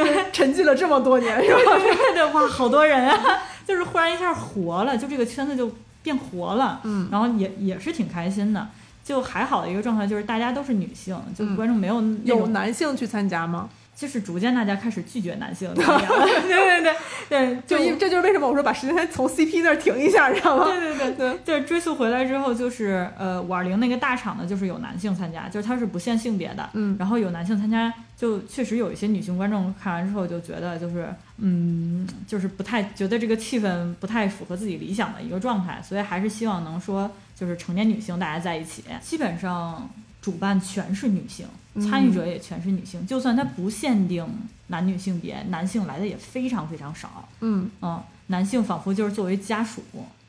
[0.33, 1.59] 沉寂了这么多年是吧？
[1.77, 5.71] 对对对，哇，好多人啊， 就是忽然一下活了，就这个圈子就
[6.03, 8.67] 变活了，嗯，然后也也是挺开心的。
[9.03, 13.69] 就还好的一个状态就是大家都是女性，就嗯观众没有那有男性去参加吗？
[13.95, 16.95] 就是逐渐大家开始拒绝男性 了，对对对
[17.29, 20.65] 对，就因这就是为什么我说把时间从 CP 那儿停一下，知道吗？
[20.65, 21.15] 对对对。
[21.15, 26.95] 对，就是追溯回来之后，就是呃五二零那个大厂呢，就是有男性参加，就是它是不限性别的，嗯。
[26.99, 39.89] 然后有男性参加，就确实有一些女性观众看完之后就觉得就是嗯，就是不太觉得这个气氛不太符合自己理想的一个状态，所以还是希望能说就是成年女性大家在一起，基本上
[40.21, 41.45] 主办全是女性，
[41.81, 44.25] 参与者也全是女性，就算它不限定
[44.67, 49.81] 男女性别，男性来的也非常非常少，嗯，嗯，男性仿佛就是作为家属，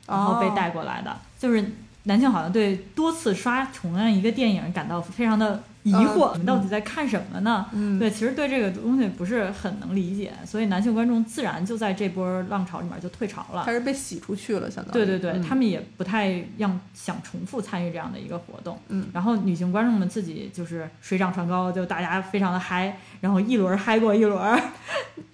[0.05, 7.65] 然后被哦带过来的，就是男性好像对多次刷同样一个电影感到非常的疑惑，嗯你们到底在看什么呢？
[7.71, 13.73] 嗯对，其实对这个东西不是很能理解，所以男性观众自然就在这波浪潮里面就退潮了还。
[13.73, 14.93] 是被洗出去了，相当于。
[14.93, 18.77] 对对对，嗯他们也不太让想重复参与这样的一个活动。
[18.89, 24.37] 嗯然后女性观众们自己就是水涨船高，就大家非常的嗨，然后一轮嗨过一轮。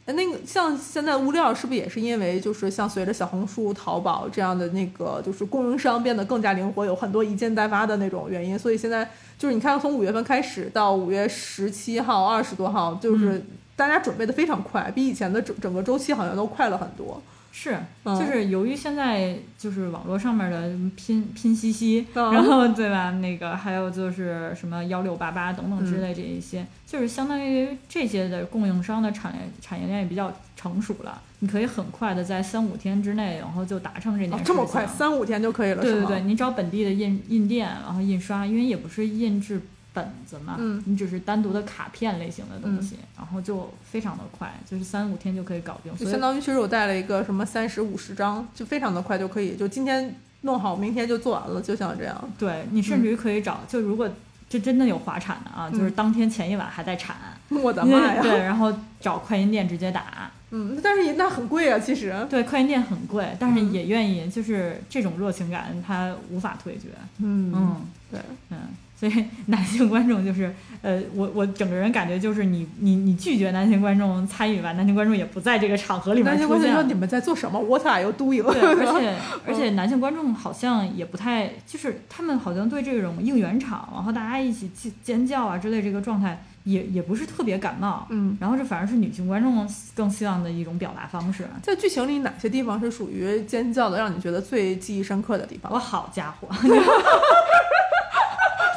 [0.06, 9.10] 哎那个像现在物料是不是也是因为就是像随着小红书、淘宝这样的那个就是供应商变得更加灵活，有很多一件代发的那种原因，所以现在
[9.44, 13.44] 就是你看从五月份开始到五月十七号、二十多号，就是
[13.76, 17.22] 大家准备的非常快，比以前的整整个周期好像都快了很多。
[17.56, 23.12] 是，嗯就是由于现在就是网络上面的拼拼夕夕，嗯 然后对吧？
[23.12, 39.62] 那个还有就是什么幺六八八等等之嗯类这一些，就是相当于这些的供应商的产业产业链也比较成熟了，你可以很快的在三五天之内，然后就达成这件事情。，哦这么快，三五天就可以了，对对对，你找本地的印印店，然后印刷，因为也不是印制
[39.94, 45.96] 本子嘛，嗯你只是单独的卡片类型的东西，然后就非常的快，就是三五天就可以搞定。
[45.96, 52.30] 就相当于其实我带了一个什么三十五十张，就非常的快就可以，就今天弄好，明天就做完了，就像这样。
[52.38, 54.10] 对你甚至于可以找，就如果
[54.50, 57.16] 这真的有滑铲的啊，就是嗯当天前一晚还在铲，
[57.50, 58.22] 我的妈呀！
[58.22, 62.16] 对，然后找快银店直接打，嗯，但是也那很贵啊，其实。
[62.30, 68.58] 对，快银店很贵，但是嗯也愿意，就是这种热情感，它无法退绝，嗯嗯对，嗯。
[68.96, 76.48] 所以 男性观众就是，呃，我我整个人感觉就是你你你拒绝男性观众参与吧，男性观众也不在这个场合里面男性。
[76.48, 78.44] 观众说你们在做什么？What are you doing？
[78.44, 79.16] 对，而且
[79.48, 88.08] 而且男性观众好像也不太，就是他们好像对这种应援场，然后大家一起尖尖叫啊之类这个状态，也也不是特别感冒。
[88.10, 91.46] 嗯，然后这反而是女性观众更希望的一种表达方式。
[91.62, 95.72] 在剧情里哪些地方是属于尖叫的，让你觉得最记忆深刻的地方？
[95.74, 96.48] 我好家伙，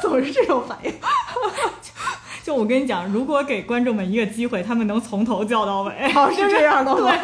[0.09, 0.93] 怎么是这种反应？
[2.43, 5.91] 就我跟你讲，如果给观众们一个机会，他们能从头叫到尾。
[6.13, 7.11] 哦，是这样的吗？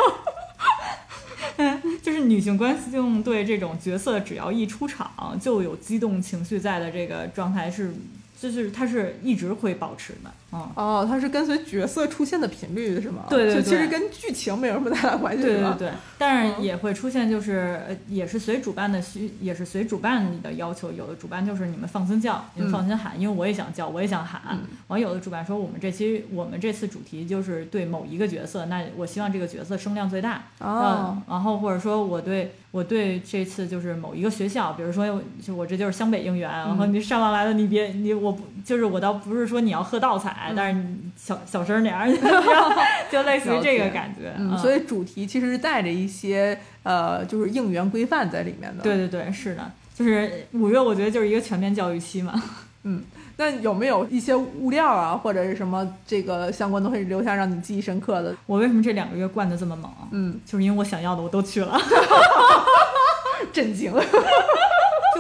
[2.02, 7.94] 就是女性观众对这种角色只要一出场就有激动情绪在的这个状态是
[8.42, 13.24] 就是它是一直会保持的，嗯，哦，它是跟随角色出现的频率是吗？
[13.30, 20.92] 对对对其实跟剧情没有什么太大关系，对对对，但是也会出现，就是呃也是随主办的需，也是随主办的要求。
[20.92, 24.60] 有的主办就是你们放心叫，你们放心喊，因为我也想叫，我也想喊。
[24.90, 30.44] 完、有的主办说我们这期我们这次主题就是对某一个角色，那我希望这个角色声量最大。
[30.60, 42.10] 哦嗯，然后或者说我对我对这次就是某一个学校，比如说就我这就是湘北应援，然后你上上来了，你别你我不就是我倒不是说你要喝倒彩，但是你小小声点儿，
[43.12, 44.34] 就类似于这个感觉。
[44.38, 48.84] 嗯，所以主题其实是带着一些呃，就是应援规范在里面的。
[48.84, 52.34] 对对对，是的，就是五月，我觉得就是一个全面教育期嘛。
[52.86, 53.02] 嗯，
[53.38, 58.36] 那有没有一些物料啊，或者是什么这个相关东西留下让你记忆深刻的？
[58.46, 59.90] 我为什么这两个月灌的这么猛？
[60.12, 61.80] 嗯，就是因为我想要的我都去了。
[63.54, 63.94] 震惊。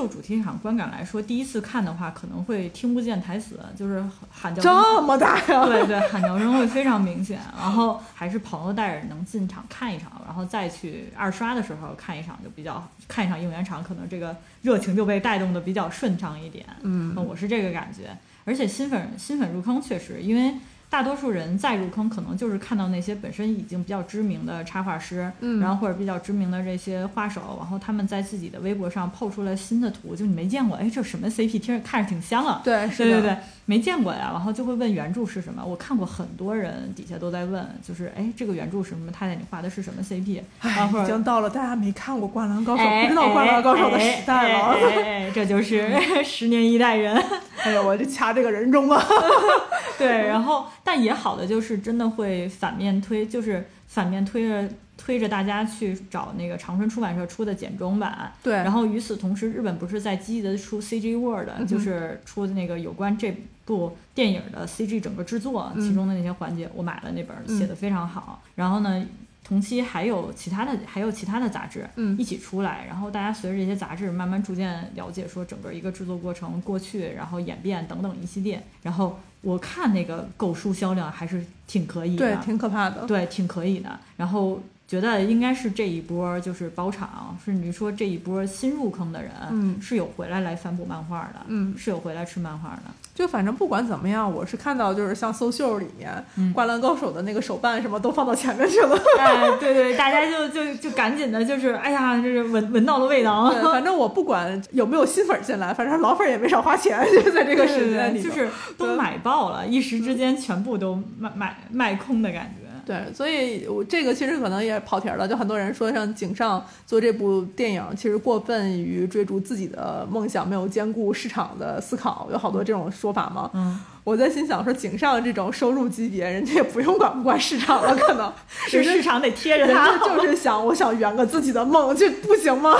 [0.03, 5.65] 就主题场观感来说，第一次看的话可能会听不见台词，就是喊叫声这么大呀！
[5.65, 7.39] 对对，喊叫声会非常明显。
[7.57, 16.65] 然后还是朋友带着能进场看一场，然后再去二刷的时候看一场就比较看一场应援场，可能这个热情就被带动的比较顺畅一点。
[16.81, 18.09] 嗯，我是这个感觉。
[18.43, 20.53] 而且新粉新粉入坑确实，因为
[20.93, 32.61] 大多数人再入坑，可能就是看到那些本身已经比较知名的插画师，嗯然后或者比较知名的这些画手，然后他们在自己的微博上抛出了新的图，就你没见过，哎，这什么 CP，听着看着挺香啊。
[32.63, 35.65] 对，是的对对对，没见过呀，然后就会问原著是什么。
[35.65, 39.11] 我看过很多人底下都在问，就是哎，这个原著是什么？
[39.11, 40.41] 太太你画的是什么 CP？
[40.61, 44.77] 然后哎，已经到了大家没看过《灌篮高手》哎不知道《灌篮高手》的时代了。
[45.03, 45.91] 哎这就是
[46.23, 47.19] 十年一代人。
[47.63, 49.03] 哎呀，我就掐这个人中啊！
[49.97, 58.31] 对，然后但也好的就是真的会反面推，就是反面推着推着大家去找那个长春出版社出的简中版。
[58.43, 68.41] 对，然后与此同时，日本不是在积极的出 CG Word，、嗯就是出的那个有关这部电影的 CG 整个制作、嗯其中的那些环节，我买了那本，嗯写的非常好。
[68.55, 69.05] 然后呢，
[69.43, 78.61] 同期还有其他的还有其他的杂志，嗯一起出来，然后大家随着这些杂志慢慢逐渐了解说整个一个制作过程、过去，然后演变等等一系列。
[78.83, 83.05] 然后我看那个购书销量还是挺可以的，对，挺可怕的。
[83.05, 83.99] 对，挺可以的。
[84.17, 92.83] 然后觉得应该是这一波就是包场，甚至说这一波新入坑的人，嗯是有回来来翻补漫画的，嗯是有回来吃漫画的。
[93.13, 98.97] 就反正不管怎么样，我是看到就是像搜秀里面，嗯灌篮高手》的那个手办什么都放到前面去了。
[99.19, 103.51] 哎，对对，大家就就就赶紧的，就是哎呀，就是闻闻到了味道。
[103.51, 108.29] 对，反正我不管有没有新粉进来，反正老粉也没少花钱，就在这个时间里头。
[108.29, 112.62] 就是都买爆了，一时之间全部都卖卖卖空的感觉。
[112.85, 123.49] 对，所以我这个其实可能也跑题儿了，就很多人说像井上做这部电影，其实过分于追逐自己的梦想，没有兼顾市场的思考，有好多这种说法嘛。
[123.53, 128.31] 嗯，我在心想说，井上这种收入级别，人家也不用管不管市场了，可能
[128.67, 130.05] 是市场得贴着人它家。
[130.05, 132.75] 就是想，我想圆个自己的梦，这不行吗？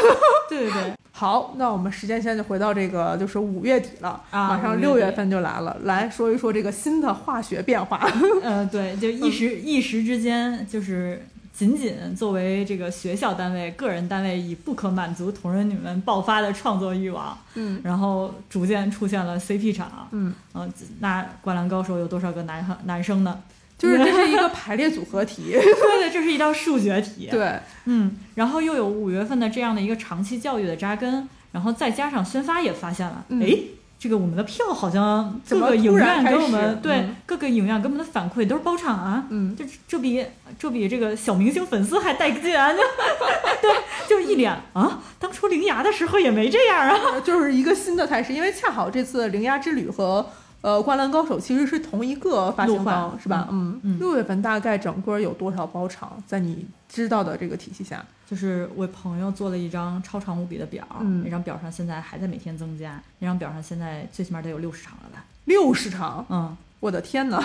[0.50, 8.02] 对 对对，好，那我们时间现在就回到这个，就是五月底了，啊马上六月份就来了，来说一说这个新的化学变化。
[8.42, 11.24] 呃，对，就一时、一时之间，就是
[11.54, 20.08] 仅仅作为这个学校单位、个人单位，以不可满足同人女们爆发的创作欲望，嗯然后逐渐出现了 CP 场。
[20.12, 20.68] 嗯，呃，
[21.00, 23.40] 那《灌篮高手》有多少个男男生呢？
[23.84, 25.52] 就是这是一个 排列组合题。
[25.52, 33.56] 对对，这是一道数学题。，对，嗯，然后又有五月份的这样的一个长期教育的扎根，然后再加上宣发也发现了，嗯哎、
[34.00, 40.24] 这个我们的票好像各个影院给我们对、嗯各个影院给我们的反馈都是包场啊，嗯，这这比
[40.60, 42.72] 这比这个小明星粉丝还带劲啊！
[42.72, 42.80] 就
[43.60, 43.72] 对，
[44.08, 47.20] 就一脸啊，当初铃芽的时候也没这样啊。
[47.24, 50.30] 就是一个新的态势，因为恰好这次《铃芽之旅》和
[50.64, 53.48] 呃《灌篮高手》其实是同一个发行方，是吧？
[53.52, 56.18] 嗯嗯六月份大概整个有多少包场？
[56.26, 65.26] 在你知道的这个体系下，就是我朋友做了一张超长无比的表，嗯那张表上现在还在每天增加，那张表上现在最起码得有六十场了吧？
[65.46, 67.44] 六十场，嗯，我的天哪！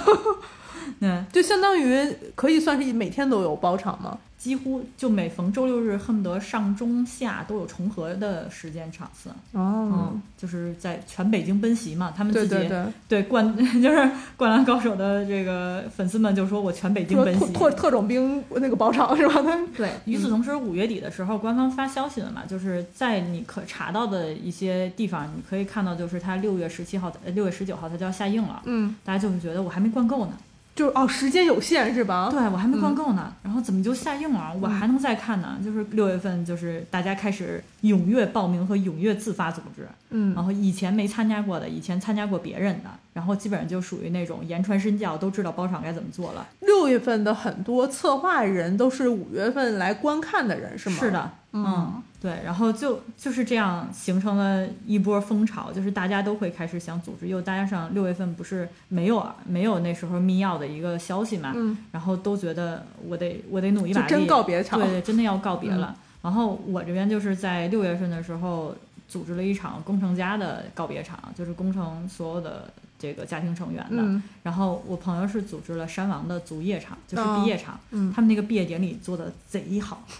[1.00, 4.16] 对，就相当于可以算是每天都有包场吗？
[4.38, 9.28] 几乎就每逢周六日，恨不得上中下都有重合的时间场次。
[9.52, 13.96] 哦嗯，就是在全北京奔袭嘛，他们对自己对对，对灌 就是
[14.36, 17.52] 《灌篮高手》的这个粉丝们就说我全北京奔袭。
[17.52, 19.42] 特特特种兵那个包场是吧？
[19.42, 30.32] 他对，与此同时，五月底的时候，官方发消息了嘛，就是在你可查到的一些地方，你可以看到，就是它六月十七号、呃六月十九号它就要下映了，嗯，大家就会觉得我还没灌够呢。
[30.78, 32.28] 就是哦，时间有限是吧？
[32.30, 34.54] 对我还没逛够呢，然后怎么就下映了？
[34.62, 35.58] 我还能再看呢。
[35.64, 46.46] 就是六月份，就是大家开始踊跃报名和踊跃自发组织，嗯，然后以前没参加过的，以前参加过别人的，然后基本上就属于那种言传身教，都知道包场该怎么做了。
[46.60, 50.96] 六月份的很多策划人都是五月份来观看的人，是吗？
[51.00, 65.94] 是的，嗯，对，然后就就是这样形成了一波风潮，就是大家都会开始想组织，又加上六月份不是没有没有那时候密钥的一个消息嘛，嗯，然后都觉得我得我得努一把力，真告别场，对对，真的要告别了。
[66.20, 68.74] 然后我这边就是在六月份的时候
[69.06, 74.02] 组织了一场工程家的告别场，就是工程所有的这个家庭成员的。
[74.02, 80.02] 嗯然后我朋友是组织了山王的足业场，就是毕业场，嗯他们那个毕业典礼做的贼好。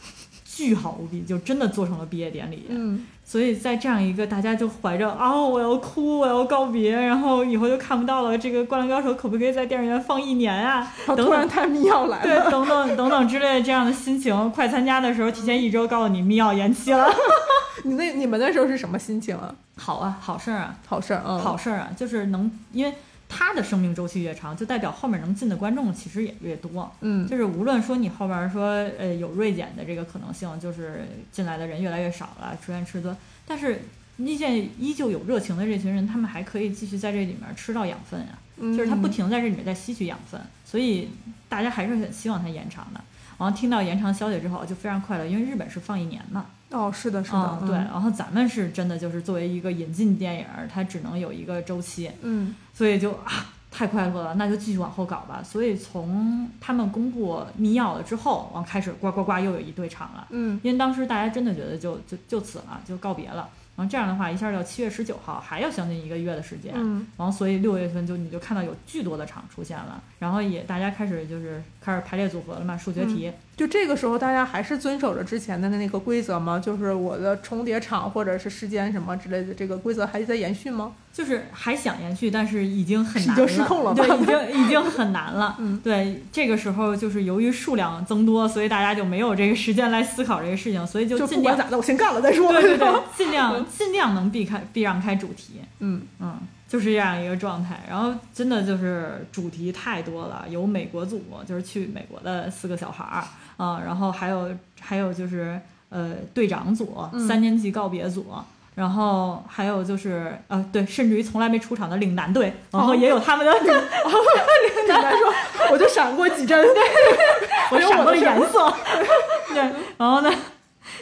[0.59, 2.67] 巨好无比，就真的做成了毕业典礼。
[2.69, 10.93] 嗯，所以在这样一个大家就怀着啊、我要哭，我要告别，然后以后就看不到了，这个《灌篮高手》可不可以在电影院放一年啊？
[11.07, 17.09] 等等，突然他密钥来对，了，等等等等之类的这样的心情，快参加的时候提前一周告诉你密钥延期了。
[17.85, 19.55] 你那你们那时候是什么心情啊？
[19.77, 22.93] 好啊，好事儿啊，好事儿，嗯，好事儿啊，就是能因为。
[23.29, 26.91] 他的生命周期越长，就代表后面能进的观众其实也越多。
[27.01, 33.17] 嗯，就是无论说你后边说呃有锐减的这个可能性，就是进来的人越来越少了，出现吃多，
[33.47, 33.83] 但是
[34.17, 41.09] 依见依旧有热情的这群人，他们还可以继续在这里面吃到养分呀、嗯就是他不停在这里面在吸取养分，所以
[41.49, 43.01] 大家还是很希望它延长的。
[43.39, 55.43] 然后听到延长消息之后就非常快乐，因为日本是放一年嘛，哦，是的，是的，嗯，对，然后咱们是真的就是作为一个引进电影，它只能有一个周期，嗯所以就啊太快乐了，那就继续往后搞吧。
[55.43, 63.49] 所以从他们公布密钥了之后，往开始呱呱呱又有一堆场了，嗯因为当时大家真的觉得就就就此了，就告别了。
[63.77, 66.75] 然后这样的话，一下到七月十九号，还要将近一个月的时间。
[66.77, 73.33] 嗯然后所以六月份就你就看到有巨多的场出现了，然后也大家开始就是开始排列组合了嘛，数学题。
[73.59, 76.61] 就这个时候，大家还是遵守着之前的那个规则吗？
[76.61, 80.93] 就是我的重叠场或者是时间什么之类的，这个规则还在延续吗？
[81.13, 85.57] 就是还想延续，但是已经很难已经失控了对，已经已经很难了。
[85.59, 92.53] 嗯对，这个时候就是由于数量增多，所以大家就没有这个时间来思考这个事情，所以就就尽管咋的，我先干了再说。
[92.53, 95.55] 对对对， 尽量尽量能避开避让开主题。
[95.81, 96.39] 嗯嗯，
[96.69, 97.81] 就是这样一个状态。
[97.89, 103.25] 然后真的就是主题太多了，有美国组，就是去美国的四个小孩儿
[103.59, 104.51] 啊、然后还有
[104.81, 108.27] 还有就是呃队长组、嗯三年级告别组。
[108.75, 113.65] 然后还有就是，呃，对，甚至于从来没出场的岭南队，然后也有他们的领，
[114.87, 115.35] 简单说，
[115.73, 116.65] 我就闪过几帧。
[117.73, 118.73] 我闪过颜色，
[119.53, 119.59] 对，
[119.97, 120.33] 然后呢，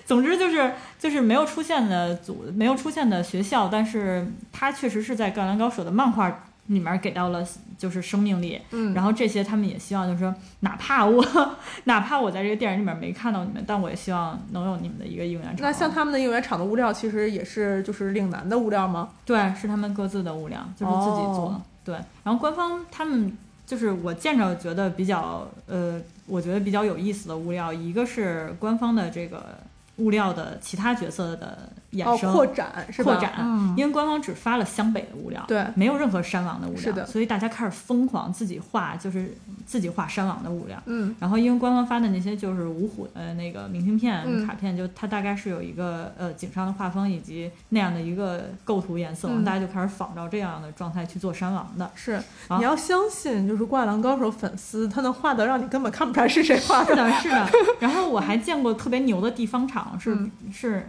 [0.07, 7.46] 总之就是就是没有出现的组，没有出现的学校，但是它确实是在《灌篮高手》的漫画里面给到了
[7.78, 11.24] 就是生命力，嗯然后这些他们也希望就是说，哪怕我
[11.84, 15.56] 哪怕我在这个电影里面没看到你们，但我也希望能有你们的一个应援场。
[15.60, 19.10] 那像他们的应援场的物料，其实也是就是岭南的物料吗？
[19.24, 21.48] 对，是他们各自的物料，就是自己做。
[21.48, 21.94] 哦对，
[22.24, 23.32] 然后官方他们
[23.64, 29.58] 就是我见着觉得比较呃，我觉得比较有意思的物料，一个是官方的这个
[29.98, 32.32] 物料的其他角色的衍哦，生。
[32.32, 33.12] 扩展是吧？
[33.12, 40.80] 扩展，嗯，因为官方只发了湘北的物料，对没有任何山王的物料，是的所以大家开始疯狂自己画，就是自己画山王的物料。
[40.86, 51.90] 嗯然后因为官方发的那些就是五虎的那个明信片、嗯卡片，就它大概是有一个呃井上的画风以及那样的一个构图颜色，嗯大家就开始仿照这样的状态去做山王的。
[51.94, 52.12] 是，
[52.49, 56.90] 啊你要相信，就是《灌篮高手》粉丝，他能画的让你根本看不出来是谁画的。
[56.90, 57.49] 是的，是的。
[57.80, 60.88] 然后我还见过特别牛的地方场，是、嗯是。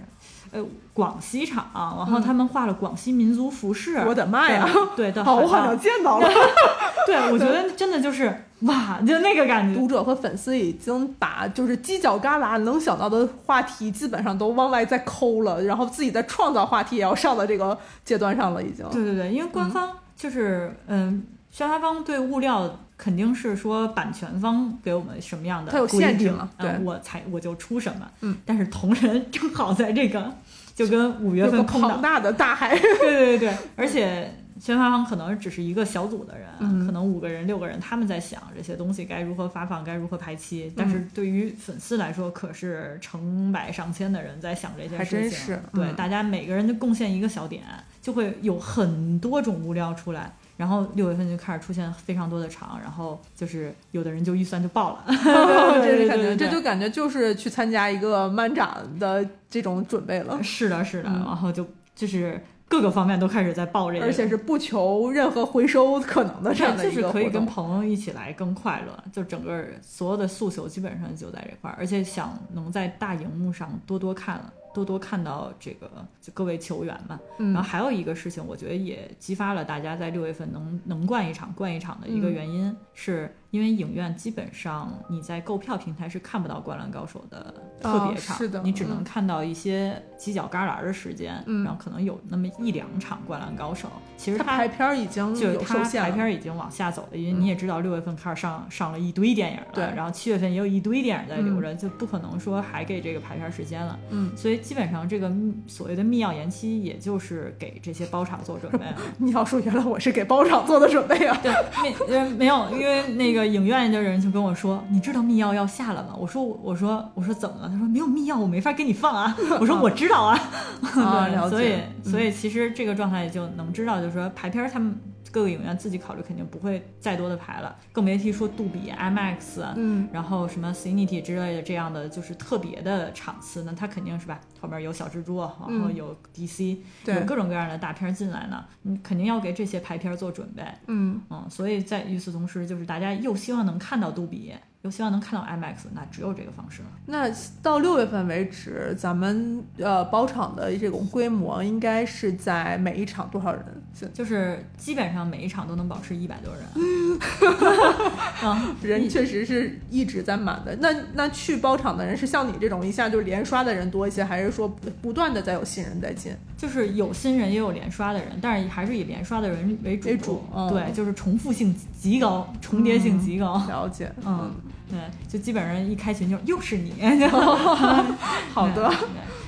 [0.52, 3.98] 呃，广西厂，然后他们画了广西民族服饰。
[4.08, 4.68] 我的妈呀！
[4.95, 6.28] 对的，好，我好像见到了。
[7.06, 9.80] 对，我觉得真的就是哇，就那个感觉。
[9.80, 18.86] 读者和粉丝已经把就是犄角旮旯能想到的话题，基本上都往外再抠了，然后自己在创造话题也要上到这个阶段上了，已经。
[18.89, 28.10] 对对对，因为官方就是嗯，宣发方对物料肯定是说版权方给我们什么样的它有限制嘛嗯对我才我就出什么。
[28.22, 30.34] 嗯，但是同人正好在这个
[30.76, 32.76] 就跟五月份空档，庞大的大海。
[32.78, 34.34] 对对对对，而且。
[34.60, 40.74] 宣发方可能只是一个小组的人，嗯可能五个人、六个人，他们在想这些东西该如何发放，该如何排期。
[40.76, 45.20] 但嗯是对于粉丝来说，可是成百上千的人在想这件事情。
[45.22, 47.62] 真是对，嗯大家每个人就贡献一个小点，
[48.02, 50.34] 就会有很多种物料出来。
[50.58, 55.05] 然后六月份就开始出现非常多的场，然后就是有的人就预算就爆了，
[55.82, 60.41] 这 感觉，这就感觉就是去参加一个漫展的这种准备了。
[60.41, 67.30] 是的，是的，嗯然后就就是各个方面都开始在报这个，而且是不求任何回收可能的这样的就是可以。
[67.30, 74.41] 跟朋友一起来更快乐，就整个所有的诉求基本上就在这块儿，而且想能在大荧幕上多多看。
[74.78, 75.89] 多多看到这个
[76.21, 77.51] 就各位球员嘛，嗯。
[77.51, 93.88] 然后还有一个事情，我觉得也激发了大家在六月份能能灌一场灌一场的一个原因，是因为影院基本上你在购票平台是看不到《灌篮高手》的特别场，哦是的你只能嗯看到一些犄角旮旯的时间，嗯然后可能有那么一两场《灌篮高手》，
[94.18, 103.98] 其实它它排片儿已经就受它限了，排片儿已经往下走了，因为你也知道六月份开始上上了一堆电影了，对然后七月份也有一堆电影在留着，就不可能说还给这个排片儿时间了。
[104.10, 105.32] 嗯，所以基本上这个
[105.68, 108.95] 所谓的密钥延期，也就是给这些包场做准备了。
[109.18, 111.39] 你要说原来我是给包场做的准备啊。
[111.41, 111.52] 对，
[111.84, 116.16] 没呃没有，因为那个影院的人就跟我说，你知道密钥要下了吗？
[116.18, 117.70] 我说我说我说怎么了？
[117.70, 119.36] 他说没有密钥，我没法给你放啊。
[119.60, 120.40] 我说我知道啊。
[120.82, 124.96] 啊对了解所以嗯所以其实这个状态就能知道，就是说排片儿他们
[125.38, 129.76] 各个影院自己考虑肯定不会再多的排了，更别提说杜比、IMAX 啊。
[129.78, 140.64] 嗯，然后什么 Cinity 之类的这样的就是特别的场次，那它肯定是吧，后面有小蜘蛛，然后嗯有 DC，、对有各种各样的大片儿进来呢，你肯定要给这些排片儿做准备。
[140.88, 144.56] 嗯，嗯，所以在与此同时，就是大家又希望能看到杜比，
[144.88, 146.88] 又希望能看到 IMAX，那只有这个方式了。
[147.08, 147.30] 那
[147.62, 153.64] 到六月份为止，咱们呃包场的这种规模应该是在每一场多少人？
[153.94, 156.64] 是就是基本上每一场都能保持一百多人。
[158.44, 160.74] 嗯， 人确实是一直在满的。
[160.80, 166.32] 那那去包场的人是像你这种一下就连刷的人多一些，还是说不不断的在有新人在进？
[166.56, 170.08] 就是有新人也有连刷的人，但是还是以连刷的人为主。
[170.08, 173.58] 为主嗯对，就是重复性极高，重叠性极高。
[173.68, 174.52] 了解，嗯，
[174.90, 176.94] 对，就基本上一开群就又是你。
[178.54, 178.84] 好的对。
[178.84, 179.08] 对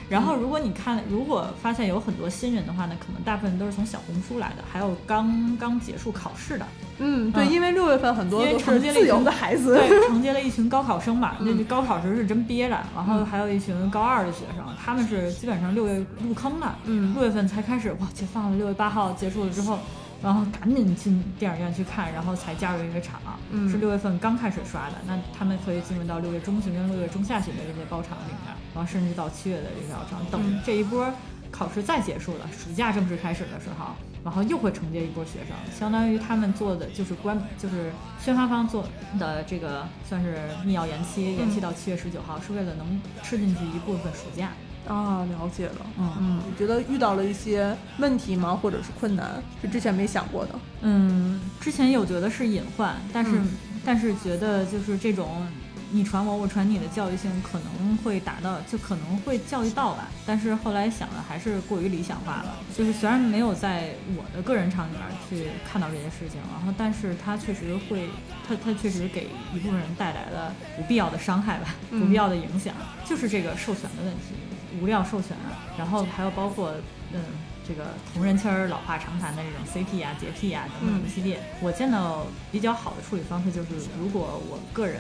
[0.09, 6.65] 然后，如果你看，如果发现有很多新人的话呢，可能大部分都是从小红书来的，还有刚刚结束考试的，
[6.97, 19.77] 嗯，对，嗯因为六月份很多都是承接了一自由群的孩子，对， 承接了一群高考生嘛，那嗯高考时是真憋着，然后还有一群高二的学生，他们是基本上六月入坑了，嗯六月份才开始哇解放了，六月八号结束了之后，
[20.21, 23.19] 然后赶紧进电影院去看，然后才加入一个场，
[23.51, 23.69] 嗯。
[23.69, 30.61] 是六月份刚开始刷的，那他们可以进入到六月中旬跟六月中下旬的这些包场里面，然后甚至到七月的这个包场，等嗯。
[30.65, 31.11] 这一波
[31.51, 33.87] 考试再结束了，暑假正式开始的时候。
[34.21, 37.89] 然后又会承接一波学生，相当于他们做的就是关，就是
[38.21, 38.85] 宣发方做
[39.17, 42.85] 的这个算是密钥延期，延期到七月十九号，是为了能
[43.23, 44.49] 吃进去一部分暑假。
[44.87, 45.85] 啊，了解了。
[45.97, 48.55] 嗯嗯，你觉得遇到了一些问题吗？
[48.55, 50.55] 或者是困难，是之前没想过的？
[50.81, 53.47] 嗯，之前有觉得是隐患，但是、嗯
[53.85, 55.47] 但是觉得就是这种
[55.89, 60.09] 你传我，我传你的教育性可能会达到，就可能会教育到吧。
[60.25, 68.09] 但是后来想的还是过于理想化了，就是虽然没有在我的个人场里面去看到这些事情，然后但是它确实会，
[68.47, 72.75] 它它确实给一部分人带来了不必要的伤害吧，嗯不必要的影响，
[73.05, 74.35] 就是这个授权的问题，
[74.81, 75.35] 无料授权，
[75.77, 76.71] 然后还有包括
[77.13, 77.19] 嗯。
[77.67, 84.99] 这个同人圈儿老话常谈的这种 CP 啊、洁癖啊等等一系列，我见到比较好的处理方式就是，如果我个人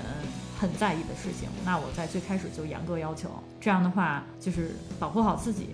[0.59, 3.27] 很在意的事情，那我在最开始就严格要求，
[3.59, 5.69] 这样的话就是保护好自己，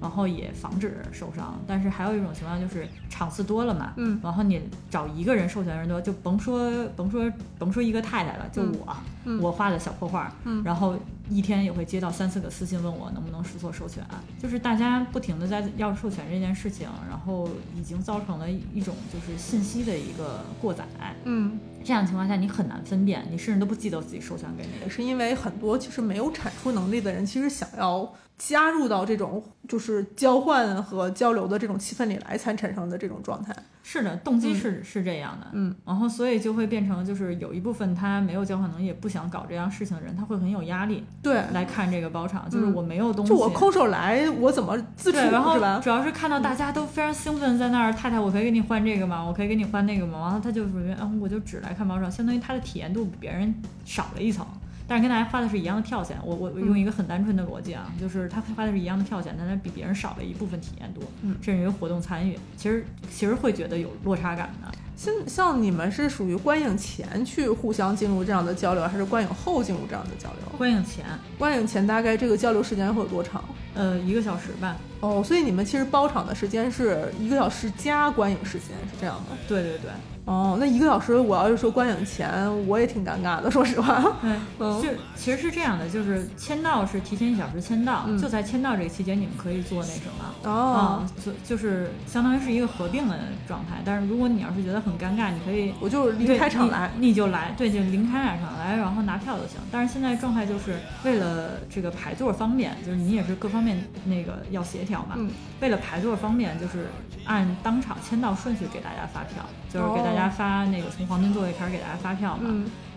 [0.00, 1.56] 然后也防止受伤。
[1.68, 7.30] 但是还有一种情况就是场次多了嘛，嗯然后你找一个人授权人多，就甭说甭说
[7.60, 8.96] 甭说一个太太了，就嗯我，
[9.26, 10.96] 嗯我画的小破画，嗯然后
[11.30, 14.04] 一天也会接到三四个私信问我能不能实做授权，
[14.38, 20.84] 就是大家不停的在要授权这件事情，然后已经造成了一种就是信息的一个过载，
[21.24, 24.88] 嗯，这样的情况下你很难分辨，你甚至都不记得自己授权给也谁。
[24.88, 33.54] 是因为很多其实没有产出能力的人，其实想要加入到这种就是交换和交流的这种气氛里来，才产生的这种状态。
[33.82, 34.54] 是的，动机嗯。
[34.54, 45.58] 是、是这样的，嗯，然后所以就会变成就是有一部分他没有交换能力，也不想搞这样事情的人，他会很有压力对，来看这个包场，就是嗯我没有东西，就我空手来，我怎么自处对，然后？
[45.80, 49.22] 主要是看到大家都非常兴奋，在那儿，太太，我可以给你换这个吗？
[49.22, 50.20] 我可以给你换那个吗？
[50.22, 53.54] 然后他就属于，嗯，我就只来看包场，相当于他的体验度比别人
[53.84, 54.46] 少了一层。
[54.88, 64.68] 但是跟大家花的是一样的票钱，我我我用一个很单纯的逻辑啊，就是他花的是一样的票钱，但他比别人少了一部分体验度，嗯甚至于活动参与，其实其实会觉得有落差感的。
[65.00, 70.58] 像像你们是属于观影前去互相进入这样的交流，还是观影后进入这样的交流？
[70.58, 71.06] 观影前，
[71.38, 73.42] 观影前大概这个交流时间会有多长？
[73.72, 74.76] 呃，一个小时吧。
[75.00, 79.28] 哦，所以你们其实包场的时间是一个小时加观影时间，是这样吗？
[79.48, 79.90] 对对对。
[80.24, 82.30] 哦，那一个小时，我要是说观影前，
[82.68, 84.16] 我也挺尴尬的，说实话。
[84.22, 90.50] 嗯，就其实是这样的，就是签到是提前一小时签到，就在签到这个期间，你们可以做那什么。
[90.50, 91.06] 哦。
[91.24, 93.18] 就就是相当于是一个合并的
[93.48, 99.56] 状态，但是如果你要是觉得很尴尬，你可以我就离开场来，你就来，对，就离开场来，然后拿票就行。
[99.72, 105.14] 但是现在状态就是为了这个排座方便，就是你也是各方面那个要协调嘛。
[105.16, 105.30] 嗯。
[105.60, 106.86] 为了排座方便，就是
[107.24, 112.50] 按当场签到顺序给大家发票，就是给大家发那个从黄金座位开始给大家发票嘛。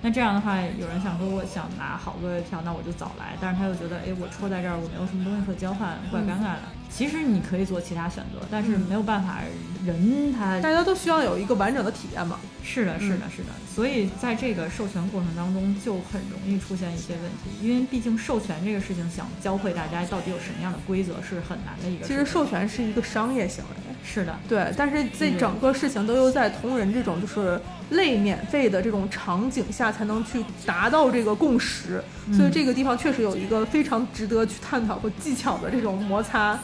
[0.03, 3.37] 那这样的话，有人想说我想拿好座位票，那我就早来。
[3.39, 6.63] 但是他又觉得，哎，我戳在这儿，我没有什么东西可交换，怪尴尬的。
[6.89, 9.39] 其实你可以做其他选择，但是没有办法，
[9.85, 12.37] 人他大家都需要有一个完整的体验嘛。
[12.61, 13.49] 是的，是的，是的。
[13.73, 22.05] 所以在这个授权过程当中，就很容易出现一些问题，因为毕竟授权这个事情，想教会大家到底有什么样的规则是很难的一个。
[22.05, 23.93] 其实授权是一个商业行为。
[24.05, 24.69] 是的，对。
[24.77, 27.59] 但是这整个事情都又在同人这种就是
[27.91, 36.59] 类免费的这种场景下才能去达到这个共识，所以这个地方确实有一个非常值得去探讨和技巧的这种摩擦。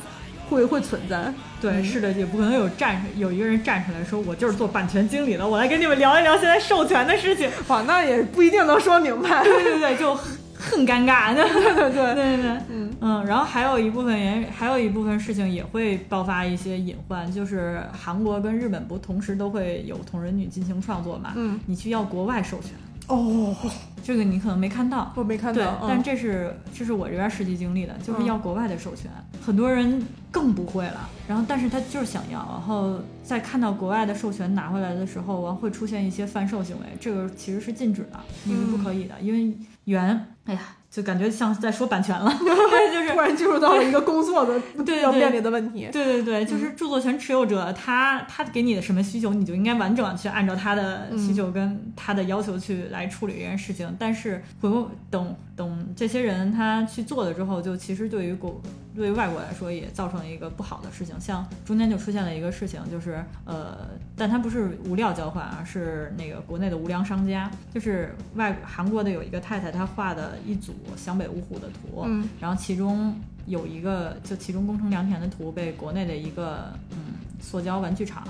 [0.50, 7.48] 会会存在，对，是的，也不可能有站有一个人站出来说，我就是做版权经理的，我来跟你们聊一聊现在授权的事情。
[7.68, 9.44] 哇，那也不一定能说明白。
[9.44, 10.18] 对对对，就
[10.60, 11.34] 很尴尬。
[11.34, 21.32] 对对对对对对，嗯嗯，然后还有一部分原，还有一部分事情也会爆发一些隐患，就是韩国跟日本不同时都会有同人女进行创作嘛？
[21.36, 22.72] 嗯，你去要国外授权。
[23.10, 23.56] 哦，
[24.04, 25.60] 这个你可能没看到，我没看到。
[25.60, 29.10] 对，但这是这是我这边实际经历的，就是要国外的授权，
[29.42, 31.10] 很多人更不会了。
[31.28, 40.62] 然后，但是他就是想要，然后在看到国外的授权拿回来的时候，完会出现一些贩售行为，这个其实是禁止的，你是不可以的，因为原，哎呀。
[40.92, 45.88] 就感觉像在说版权了，对 就是突然进入到了一个工作的 对要面临的问题。
[45.92, 53.96] 对对对，就是著作权持有者，他他给你的什么需求，你就应该完整去按照他的需求跟他的要求去来处理这件事情。
[54.00, 58.60] 但是回过等等这些人他去做了之后，就其实对于国
[59.00, 61.16] 对于外国来说也造成了一个不好的事情。
[61.22, 63.88] 像中间就出现了一个事情，就是呃，
[64.18, 70.74] 但它不是无料交换啊，是那个国内的无良商家，就是外韩国的有一个太太，她画的一组。
[70.98, 72.06] 湘北五虎的图，
[72.42, 76.98] 然后其中有一个，就其中工程良田的图被国内的一个嗯
[77.42, 78.24] 塑胶玩具厂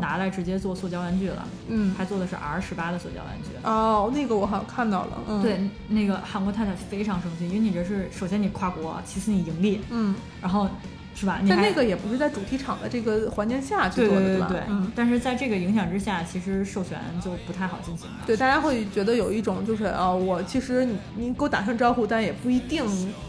[0.00, 3.50] 拿来直接做塑胶玩具了，嗯，还做的是 R 十八的塑胶玩具。
[3.62, 10.68] 哦，那个我好像看到了，嗯，对，那个韩国太太非常生气，因为你这是首先你跨国，其次你盈利，嗯，然后。
[11.16, 11.40] 是吧？
[11.48, 14.52] 但那个也不是在主题场的这个环境下去做的，对吧？
[14.68, 14.92] 嗯。
[14.94, 18.16] 但是在这个影响之下，其实授权就不太好进行了。
[18.26, 22.84] 对，大家会觉得有一种就是啊，我其实你你给我打声招呼，但也不一定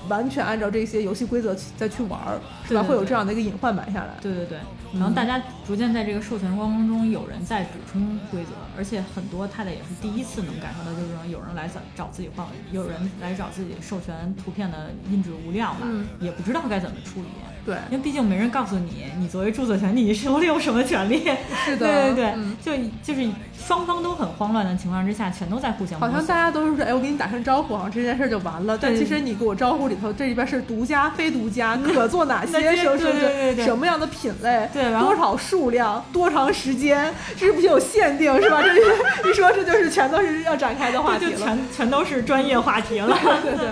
[0.10, 2.20] 完全按照这些游戏规则再去玩，
[2.68, 2.84] 是吧？
[2.84, 4.10] 会有这样的一个隐患埋下来。
[4.22, 4.58] 对对对。
[4.94, 15.88] 然后大家逐渐在这个授权过程中，有人在补充规则，而且很多太太也是第一次能感受到，就是说有人来找找自己换，有人来找自己授权图片的印制物料嘛，
[16.20, 17.28] 也不知道该怎么处理。
[17.68, 21.26] 对，因为毕竟没人告诉你，你作为著作权，你手里有什么权利？
[21.66, 26.00] 是的， 对对对，就就是双方都很慌乱的情况之下，全都在互相。
[26.00, 28.78] 好像大家都是说，哎，我给你打声招呼，好像这件事就完了。
[28.80, 34.70] 但其实你给我招呼里头，这里边是独家、非独家， 可做哪些是是什么样的品类？
[34.72, 38.34] 对，多少数量，多长时间，是不是有限定？
[38.42, 38.62] 是吧？
[38.62, 43.18] 这一说，这就是全都是要展开的话题了，全全都是专业话题了。
[43.44, 43.68] 对对。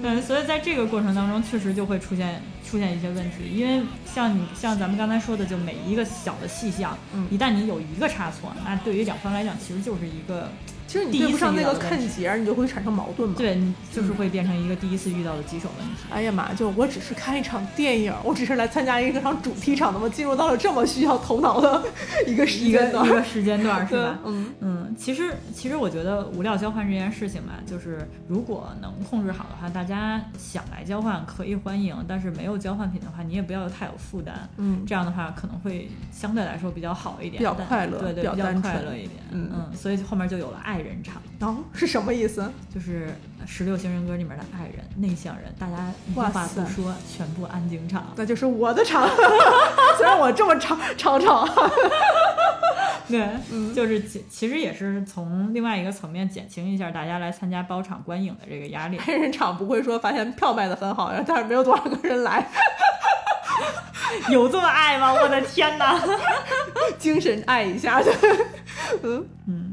[0.00, 6.96] 嗯，所以在这个过程当中，确实就会出现出现一些问题，因为像你像咱们刚才说的，就每一个小的细项，
[7.30, 10.50] 一旦你有一个差错，那对于两方来讲，其实就是一个。
[10.88, 13.34] 其实你对不上那个看节，你就会产生矛盾嘛。
[13.36, 16.04] 对，你就是会变成一个第一次遇到的棘手问题。
[16.10, 16.54] 哎呀妈！
[16.54, 21.84] 就我只是看一场电影，我只是来参加一个场主题场的嘛，进入到了这么需要头脑的
[22.26, 24.18] 一个时间段，一个时间段是吧？
[24.24, 24.96] 嗯嗯。
[24.98, 34.48] 其实其实我觉得无料交换这件事情嘛，就是如果能控制好的话，大家想来交换可以欢迎，但是没有交换品的话，你也不要太有负担。
[34.56, 34.86] 嗯。
[34.86, 39.20] 这样的话可能会相对来说比较好一点，比较快乐，对对，比较快乐一点。
[39.32, 39.76] 嗯嗯。
[39.76, 40.77] 所以后面就有了爱。
[40.78, 42.48] 爱人场哦，是什么意思？
[42.72, 43.08] 就是
[43.44, 49.08] 十六型人格里面的爱人、内向人，大家话不说，全部安静场，那就是我的场。
[49.98, 51.48] 虽然我这么吵吵吵，
[53.08, 53.28] 对，
[53.74, 58.98] 就是其其实也是从另外一个层面减轻一下大家来参加包场观影的这个压力。
[58.98, 62.48] 爱人场不会说发现票卖的很好，但是没有多少个人来，
[64.30, 65.12] 有这么爱吗？
[65.12, 66.00] 我的天哪，
[66.98, 68.12] 精神爱一下的，
[69.02, 69.67] 嗯嗯。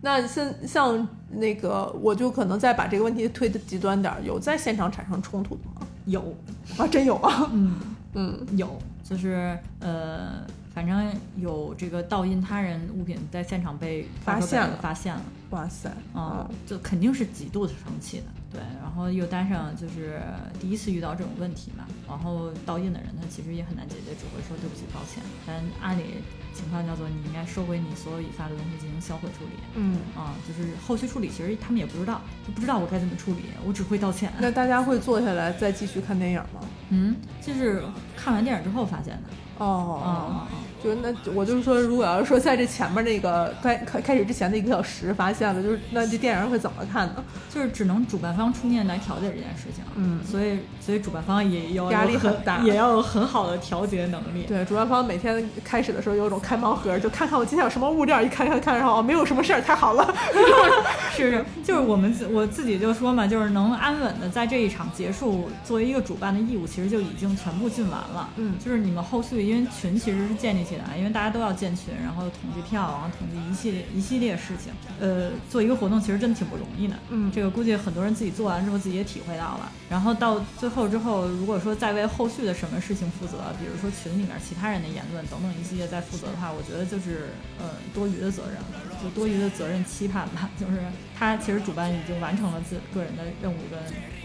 [0.00, 5.86] 那像像那个，我就可能再把这个问题推的极端点儿，有在现场产生冲突的吗？
[6.06, 6.34] 有
[6.78, 7.80] 啊，真有啊，嗯。
[8.14, 8.46] 嗯。
[8.56, 10.44] 有，就是呃，
[10.74, 20.20] 反正有这个盗印他人物品在现场被发现了发现了，哇塞，啊、嗯就肯定是极度的生气的，对，然后又搭上就是
[20.60, 26.16] 第一次遇到这种问题嘛，然后盗印的人他其实也很难解决，只会说对不起抱歉，但按理
[26.52, 34.32] 情况叫做你应该收回你所有已发的东西进行销毁处理，嗯，啊、就是后续处理其实他们也不知道，就不知道我该怎么处理，我只会道歉。
[34.40, 36.60] 那大家会坐下来再继续看电影吗？
[36.88, 37.84] 嗯，就是
[38.16, 47.24] 看完电影之后发现的，哦，啊啊啊，就那我就是说，如果要是说在这前面那个开开开始之前的一个小时发现了，就是那这电影会怎么看呢？
[47.52, 54.44] 就是只能主办方出面来调解这件事情，嗯所以所以主办方也要有压力很很大也要有很好的调节能力。
[54.48, 60.14] 对，主办方每天开始的时候有种开盲盒，就看看我今天有什么物料，一看看看，然后哦没有什么事儿，太好了。
[61.14, 68.28] 是是，就是我们自我自己就说嘛，就是能安稳的在这一场结束，作为一个主办的义务，其实就已经全部尽完了。
[68.36, 74.72] 嗯就是你们后续，因为群其实是建立起来，因为大家都要建群，然后统计票，然后统计一系列一系列事情。
[75.00, 76.94] 呃，做一个活动其实真的挺不容易的。
[77.08, 79.72] 嗯这个估计很多人自己做完之后自己也体会到了。
[79.88, 88.56] 然后到最后之后，如果说再为后续的什么事情负责，比如说群里面其他人的言论等等一系列再负责的话，我觉得就是呃多余的责任，
[89.02, 90.48] 就多余的责任期盼吧。
[90.60, 90.78] 就是
[91.18, 93.78] 他其实主办已经完成了自个人的任务跟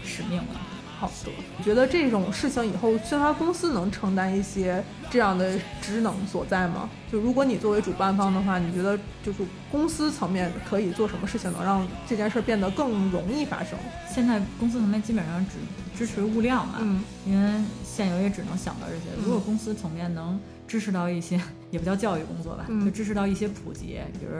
[0.04, 0.60] 使命了。
[0.98, 6.88] 好的，我觉得这种事情以后宣发公司能承担一些这样的职能所在吗？
[7.12, 13.78] 就如果你作为主办方的话，你觉得就是公司层面可以做什么事情，能让这件事变得更容易发生？
[14.08, 15.56] 现在公司层面基本上只
[15.98, 19.22] 支持物料嘛，嗯因为现有也只能想到这些。
[19.22, 21.38] 如果公司层面能支持到一些，
[21.70, 24.34] 也不叫教育工作吧，嗯就支持到一些普及，比如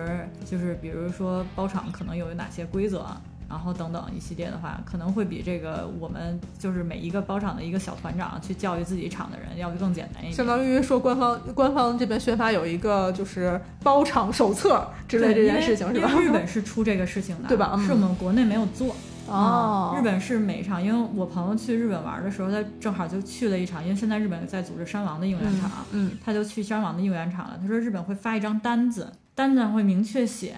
[0.51, 3.07] 就是比如说包场可能有哪些规则。
[3.49, 10.33] 然后等等一系列的话，可能会比这个我们就是每一个包场的一个小团长去教育自己厂的人要更简单一点。
[10.33, 16.11] 相当于说官方官方这边宣发有一个就是包场手册之类这件事情是吧？
[16.21, 18.95] 日本是出这个事情的， 对吧嗯是我们国内没有做。
[19.29, 27.59] 哦啊日本是每一场，因为我朋友去日本玩的时候，他正好就去了一场，因为现在日本在组织山王的应援场，嗯他就去山王的应援场了。
[27.61, 30.55] 他说日本会发一张单子，单子上会明确写，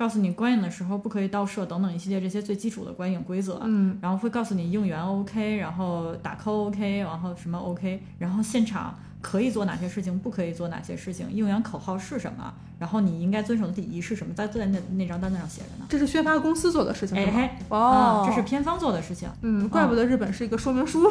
[0.00, 3.60] 告诉你观影的时候不可以倒摄等等一系列这些最基础的观影规则。
[3.64, 15.86] 嗯然后会告诉你应援 OK，然后打 call OK，然后什么 OK，然后现场可以做哪些事情，不可以做哪些事情，应援口号是什么，然后你应该遵守的礼仪是什么，在在那那张单子上写着呢。
[15.88, 17.16] 这是宣发公司做的事情？
[17.16, 19.28] 哎嘿，哦啊，这是片方做的事情。
[19.42, 21.10] 嗯，怪不得日本是一个说明书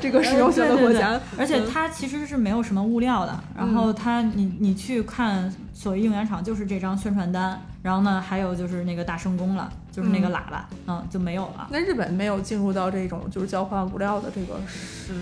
[0.00, 3.38] 这个使用性的国家，呃对对对而且嗯它其实是没有什么物料的。
[3.56, 11.66] 然后它，你你去看所谓应援场，就是这张宣传单，然后呢，还有就是那个大圣宫了，就是那个喇叭，嗯，就没有了。
[11.70, 15.14] 那日本没有进入到这种就是交换物料的这个是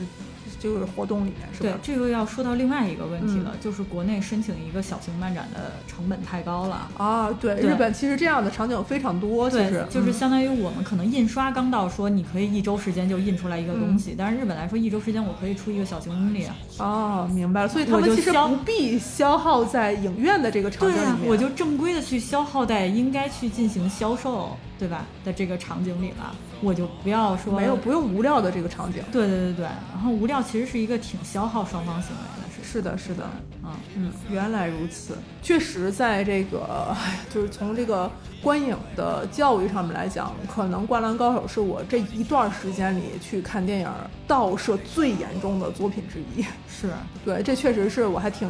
[0.75, 6.89] 就是活动里面是吧？，对这个要说到另外一个问题了，就是国内申请一个小型漫展的成本太高了。
[6.97, 16.57] 啊，对，对日本其实这样的场景非常多，其实，就是嗯相当于我们可能印刷刚到，说你可以一周时间就印出来一个东西，嗯但是日本来说，一周时间我可以出一个小型公里啊。
[16.79, 25.07] 哦，明白了，所以他们其实不必消耗在影院的这个场景对啊，里，我就正规的去消耗在应该去进行销售，对吧？
[25.25, 29.03] 的这个场景里了，我就不要说没有不用无料的这个场景。
[29.13, 32.57] 对对对对，然后无料其实是一个挺消耗双方行为的事。
[32.63, 33.25] 是的，是的，
[33.63, 35.17] 嗯，嗯，原来如此。
[35.43, 36.95] 确实，在这个
[37.33, 38.11] 就是从这个
[38.43, 43.91] 观影的教育上面来讲，可能《灌篮高手》是我这一段时间里去看电影
[44.27, 46.43] 盗摄最严重的作品之一。
[46.69, 46.91] 是，
[47.25, 48.49] 对，这确实是我还挺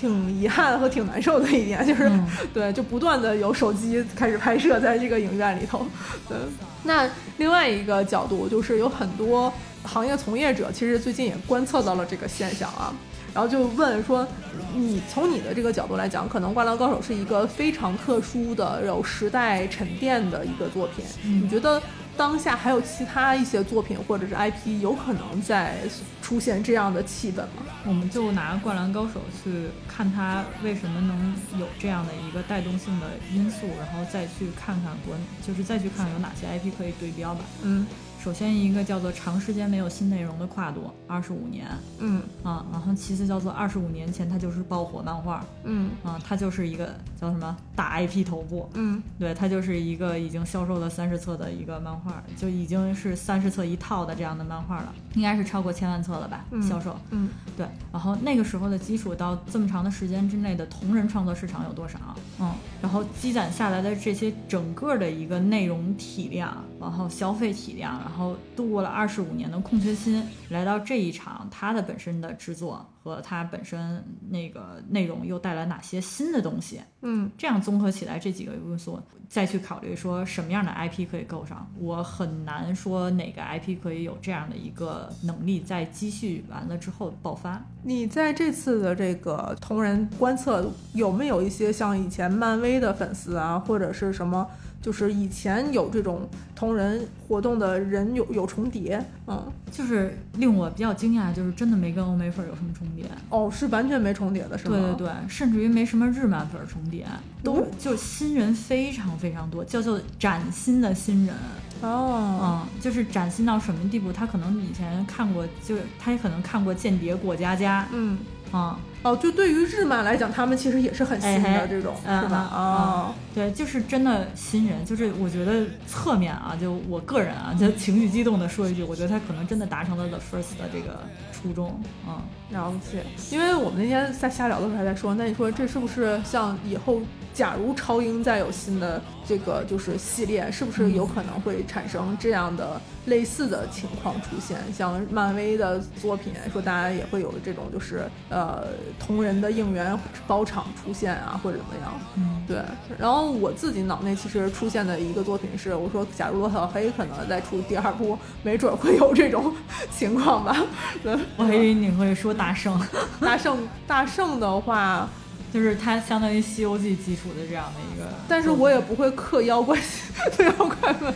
[0.00, 5.86] 挺遗憾和挺难受的一点，就是、嗯 对，就不断的有手机开始拍摄在这个影院里头。
[6.26, 6.38] 对，
[6.84, 9.52] 那另外一个角度就是有很多
[9.84, 12.94] 行业从业者其实最近也观测到了这个现象啊。
[13.32, 14.26] 然后就问说，
[14.74, 21.04] 你从你的这个角度来讲，可能《灌篮高手》是一个非常特殊的、有时代沉淀的一个作品。
[21.24, 21.80] 嗯你觉得
[22.16, 25.78] 当下还有其他一些作品或者是 IP 有可能在
[26.20, 27.64] 出现这样的气氛吗？
[27.86, 37.40] 我们就拿《灌篮高手》去看它为什么能有这样的一个带动性的因素，然后再去看看国，就是再去看看有哪些 IP 可以对标吧。
[37.62, 37.86] 嗯
[38.22, 41.66] 首先一个叫做长时间没有新内容的跨度，二十五年。
[41.98, 42.22] 嗯。
[42.42, 45.42] 啊，然后其次叫做二十五年前它就是爆火漫画。
[45.64, 45.90] 嗯。
[46.04, 49.02] 啊，它就是一个叫什么大 IP 头部，嗯。
[49.18, 56.44] 对，它就是一个已经销售了三十册的一个漫画，就已经是三十册一套的这样的漫画了，应该是超过千万册了吧？
[56.50, 56.62] 嗯。
[56.62, 56.94] 销售。
[57.10, 57.30] 嗯。
[57.56, 61.98] 对，然后那个时候的基础到这么长的时间之内的同人创作市场有多少？
[62.38, 62.52] 嗯，
[62.82, 76.80] 然后积攒下来的这些整个的一个内容体量，然后消费体量，然然后度过了二十五年的空缺期，来到这一场，它的本身的制作和它本身那个内容又带来哪些新的东西？
[77.02, 87.64] 嗯，这样综合起来这几个因素，再去考虑说什么样的 IP 可以够上，我很难说哪个 IP 可以有这样的一个能力，在积蓄完了之后爆发。
[87.84, 94.46] 你在这次的这个同人观测有没有一些像以前漫威的粉丝啊，或者是什么？
[94.80, 103.04] 就是以前有这种同人活动的人有有重叠，嗯，就是令我比较惊讶，就是真的没跟欧美粉有什么重叠。
[103.28, 104.76] 哦，是完全没重叠的，是吗？
[104.76, 107.06] 对对对，甚至于没什么日漫粉重叠，
[107.42, 111.34] 都就新人非常非常多，叫做崭新的新人。
[111.82, 114.12] 哦，嗯，就是崭新到什么地步？
[114.12, 117.82] 他可能以前看过，就是他也可能看过《间谍过家家》。
[117.92, 118.18] 嗯，
[118.52, 118.78] 啊。
[119.02, 122.50] 哦，就对于日漫来讲，他们其实也是很新的这种，是吧？
[122.52, 131.00] 哦，对，就是真的新人，就是我觉得侧面啊，就我个人啊，就情绪激动的说一句，我觉得他可能真的达成了 The First 的这个
[131.32, 132.20] 初衷，嗯，
[132.50, 133.04] 了解。
[133.30, 137.00] 因为我们那天在瞎聊的时候还在说，那你说这是不是像以后？
[137.32, 144.58] 假如超英再有新的这个就是系列，是不是有可能会产生这样的类似的情况出现？
[144.76, 148.66] 像漫威的作品，说大家也会有这种就是呃
[148.98, 149.96] 同人的应援
[150.26, 151.92] 包场出现啊，或者怎么样？
[152.16, 152.58] 嗯，对。
[152.98, 159.54] 然后我自己脑内其实出现的一个作品是，我说假如罗小黑可能再出第二部，没准会有这种
[159.96, 160.56] 情况吧。
[161.38, 162.80] 我还以为你会说大圣，
[163.20, 165.08] 大圣，大圣的话。
[165.52, 169.76] 就是它相当于《西游记》基础的这样的一个，但是我也不会刻妖怪，
[170.38, 171.12] 妖怪们，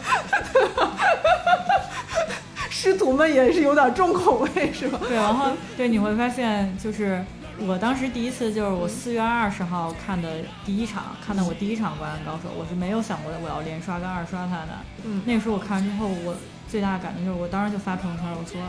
[2.68, 4.98] 师徒们也是有点重口味，是吧？
[5.06, 7.24] 对，然后对你会发现，就是
[7.60, 10.28] 我当时第一次就是我四月二十号看的
[10.66, 14.72] 第一场，看的我第一场《灌篮高手》，我是没有想过我要连刷跟二刷它的。
[15.04, 16.34] 嗯，那个时候我看完之后，我
[16.68, 18.60] 最大的感觉就是，我当时就发朋友圈，我说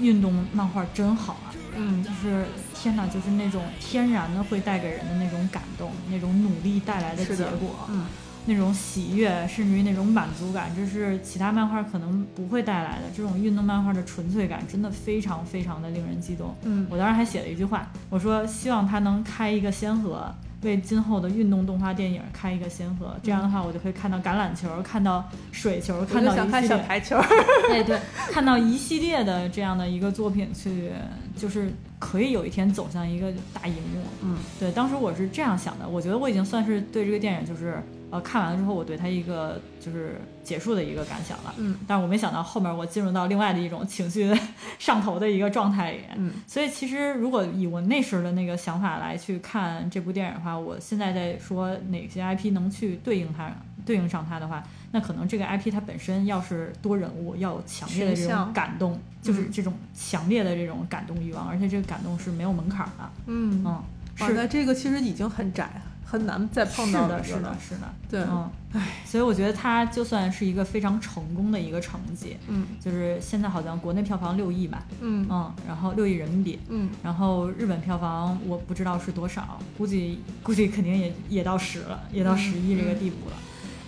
[0.00, 1.54] 运动漫画真好啊。
[1.74, 2.44] 嗯，就是
[2.74, 8.04] 天哪，就是那种天然的会带给人的那种感动，那种努力带来的结果，嗯，
[8.46, 13.04] 那种喜悦，甚至于那种满足感，这是其他漫画可能不会带来的。
[13.14, 16.54] 这种运动漫画的纯粹感，真的非常非常的令人激动。
[16.62, 20.32] 嗯，我当时还写了一句话，我说希望他能开一个先河。
[20.62, 27.20] 为今后的运动动画电影开一个先河，这样的话，我就可以看到橄榄球，看到水球，看到一系列排球，
[27.66, 30.92] 对对，看到一系列的这样的一个作品，去
[31.36, 34.04] 就是可以有一天走向一个大荧幕。
[34.22, 37.82] 嗯，对，当时我是这样想的，我觉得我已经算是对这个电影就是。
[38.12, 41.54] 呃，看完了之后，我对他一个就是结束的一个感想了。
[41.56, 44.30] 嗯，但是我没想到后面我进入到另外的一种情绪
[44.78, 46.00] 上头的一个状态里。
[46.16, 53.50] 嗯，所以其实如果以我那时的那个想法来去看这部电影的话，我现在在说哪些 IP 能去对应它、
[53.86, 63.10] 对应上它的话，那可能这个 IP 它本身要是多人物，要有强烈的这种感动，就是这种强烈的这种感动欲望，而且这个感动是没有门槛的。
[63.24, 63.82] 嗯嗯，
[64.16, 65.80] 是的，这个其实已经很窄。
[66.12, 83.36] 很难再碰到的，是的，是的，对，嗯，唉，所以我觉得它就算是一个非常成功的一个成绩，嗯，就是现在好像国内票房六亿吧，嗯嗯，然后六亿人民币，嗯，然后日本票房我不知道是多少，估计估计肯定也也到十了，也到十亿这个地步了。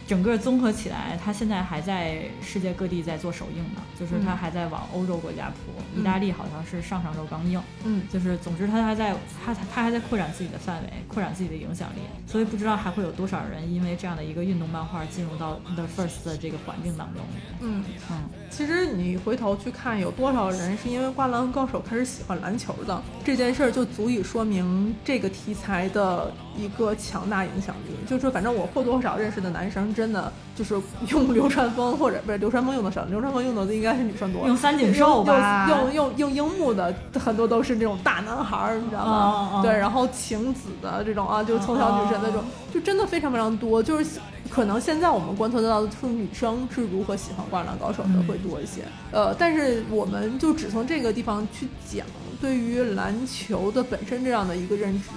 [0.06, 17.22] 整个综合起来，它现在还在世界各地在做首映呢，就是它还在往欧洲国家铺，意大利好像是上上周刚映，嗯，就是总之它还在它它还在扩展自己的范围，扩展自己的影响力，所以不知道还会有多少人因为这样的一个运动漫画进入到 The First 的这个环境当中。
[17.60, 17.84] 嗯。
[18.10, 27.96] 嗯，其实你回头去看，有多少人是因为《灌篮高手》开始喜欢篮球的这件事儿，就足以说明这个题材的一个强大影响力。
[28.06, 29.92] 就是反正我或多或少认识的男生。
[29.94, 30.80] 真的就是
[31.10, 34.46] 用流川枫，或者不是流川枫用的少，流川枫用的应该是女生多。
[34.46, 39.60] 用三井寿吧，用用用樱木的很多都是这种大男孩儿，你知道吗？
[39.62, 42.42] 对，然后晴子的这种啊，就是从小女神那种，
[42.72, 43.82] 就真的非常非常多。
[43.82, 48.82] 就是可能现在我们观测得到的，是女生是如何喜欢灌篮高手的会多一些。
[49.10, 52.06] 呃，但是我们就只从这个地方去讲。
[52.40, 55.08] 对于篮球的本身这样的一个认知，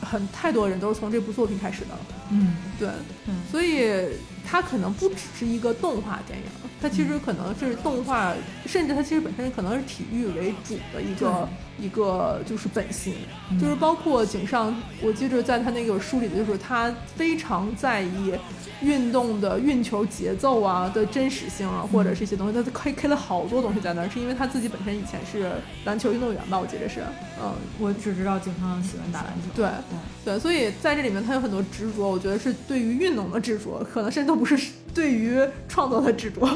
[0.00, 1.88] 很太多人都是从这部作品开始的。
[2.30, 2.88] 嗯，对，
[3.50, 4.16] 所以
[4.46, 6.44] 它可能不只是一个动画电影，
[6.80, 8.32] 它其实可能是动画，
[8.66, 13.14] 甚至它其实本身可能是体育为主的一个一个就是本性，
[13.60, 18.32] 就是包括井上，我记着在他那个书里的就是他非常在意。
[18.82, 25.52] 运动的运球节奏啊的真实性啊，或者是一些东西，他开开了好多东西在那儿，是因为他自己本身以前是
[25.84, 27.00] 篮球运动员吧，我记得是，
[27.42, 29.68] 嗯，我只知道井上喜欢打篮球，对，
[30.24, 34.56] 对，所以在这里面他有很多执着，我觉得是对于运动的执着，可能甚至都不是
[34.94, 36.48] 对于创作的执着，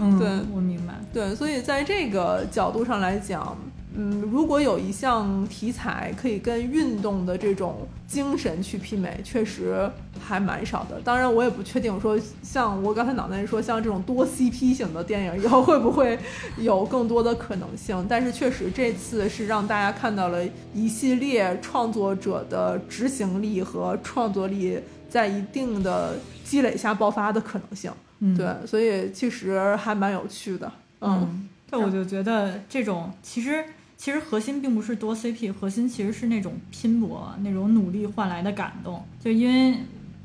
[0.00, 0.94] 嗯，对我明白。
[1.12, 3.56] 对，所以在这个角度上来讲，
[3.94, 11.00] 嗯，如果有一项题材可以跟运动的这种精神去媲美，确实还蛮少的。
[11.02, 16.18] 当然，我也不确定说，像我刚才脑袋里说，像这种多 CP 型的电影以后会不会
[16.58, 18.04] 有更多的可能性。
[18.06, 26.16] 但是，确实这次是让大家看到了一系列创作者的执行力和创作力在一定的
[26.46, 27.90] 积累下爆发的可能性。
[28.20, 30.72] 嗯，对，所以其实还蛮有趣的。
[31.00, 33.64] 嗯，但我就觉得这种其实
[33.96, 39.04] 其实核心并不是多 CP，核心其实是那种拼搏、那种努力换来的感动。
[39.22, 39.78] 就因为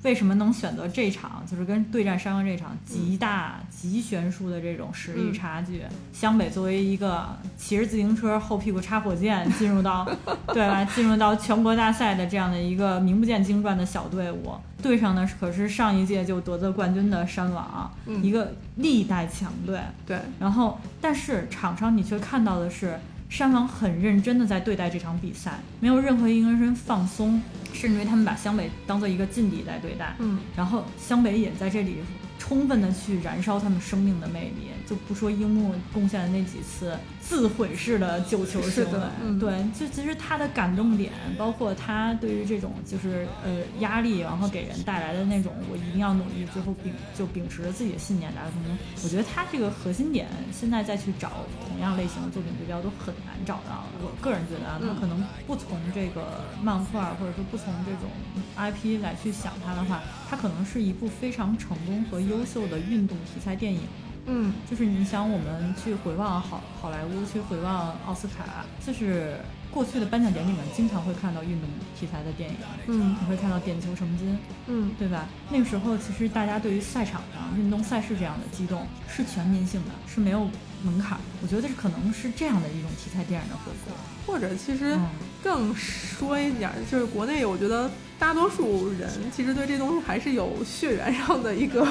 [0.03, 5.83] 为什么能选择这场，就是跟对战山王这场极大、极悬殊的这种实力差距。
[6.11, 7.27] 湘北作为一个
[7.57, 10.07] 骑着自行车后屁股插火箭 进入到
[10.47, 19.79] 对吧，进入到全国大赛的这样的一个名不见经传的小队伍，对上呢可是上一届就夺得冠军的山王，嗯一个历代强队。
[20.05, 22.99] 对，然后，但是场上你却看到的是，
[23.31, 30.13] 山王很认真的在对待这场比赛，没有任何一个人放松，甚至于他们把湘北当做一个劲敌在对待。
[30.19, 31.99] 嗯，然后湘北也在这里
[32.37, 48.77] 充分的去燃烧他们生命的魅力，就不说樱木贡献的那几次自毁式的救球是行为，嗯对，就其实他的感动点，包括他对于这种就是呃压力，然后给人带来的那种我一定要努力，最后秉就秉持着自己的信念达成功。
[49.03, 51.31] 我觉得他这个核心点，现在再去找
[51.67, 53.85] 同样类型的作品对标都很难找到。
[54.01, 58.09] 我个人觉得啊，他嗯可能不从这个漫画或者说不从这种
[58.57, 63.81] IP 来去想它的话，它可能是一部非常成功和优秀的运动题材电影。
[64.25, 69.35] 嗯，就是你想，我们去回望好好莱坞，去回望奥斯卡，就是
[69.71, 71.69] 过去的颁奖典礼里面经常会看到运动
[71.99, 72.55] 题材的电影，
[72.87, 75.27] 嗯你会看到点球成金，嗯，对吧？
[75.49, 80.47] 那个时候其实大家对于赛场上运动赛事这样的激动是全民性的，是没有
[80.83, 81.21] 门槛儿。
[81.41, 83.93] 我觉得这可能是这样的一种题材电影的回归。
[84.27, 85.09] 或者其实嗯
[85.43, 91.87] 更说一点儿，就是国内我觉得大多数人其实对这东西还是有血缘上的一个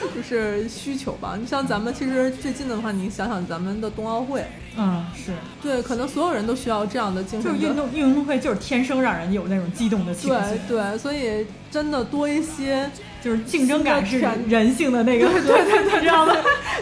[0.14, 1.36] 就是需求吧。
[1.40, 4.44] 你像咱们其实最近的话，你想想咱们的冬奥会，
[4.76, 5.32] 嗯，是，
[5.62, 12.90] 对，可能所有人都需要这样的精神的就是运动运动会就是天生让人有那种激动的情绪，对对，所以真的多一些，
[13.22, 16.34] 就是竞争感是人性的那个，对对对，知道吗？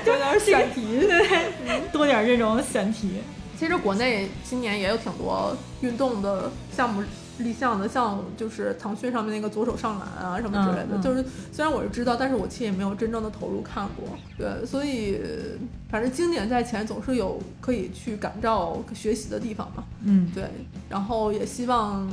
[0.04, 1.00] 多点选题。
[1.00, 3.14] 对，多点这种选题。
[3.58, 7.00] 其实国内今年也有挺多运动的项目
[7.38, 10.96] 立项的，像就是腾讯上面那个左手上篮啊什么之类的。
[10.96, 14.06] 嗯嗯就是虽然我是知道，但是我其实也没有真正的投入看过。
[14.38, 15.20] 对，所以
[15.90, 19.84] 反正经典在前，总是有可以去感召学习的地方嘛。
[20.04, 20.44] 嗯，对，
[20.88, 22.10] 然后也希望。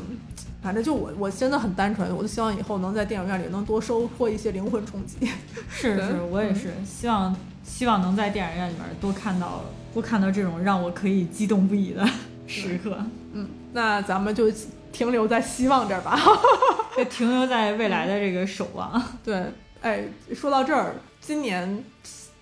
[0.62, 5.26] 反正就我，我真的很单纯，我就希望以后能在电影院里能多收获一些灵魂冲击。
[5.70, 9.64] 是 是，我也是希望希望能在电影院里面多看到
[9.94, 12.06] 多看到这种让我可以激动不已的
[12.46, 12.98] 时刻，
[13.32, 14.52] 嗯，那咱们就
[14.92, 16.20] 停留在希望这儿吧。
[16.98, 19.02] 就停留在未来的这个守望。
[19.24, 19.42] 对，
[19.82, 20.04] 哎，
[20.36, 21.84] 说到这儿，今年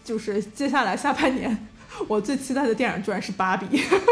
[0.04, 1.68] 就是接下来下半年，
[2.08, 3.66] 我最期待的电影居然是《芭比》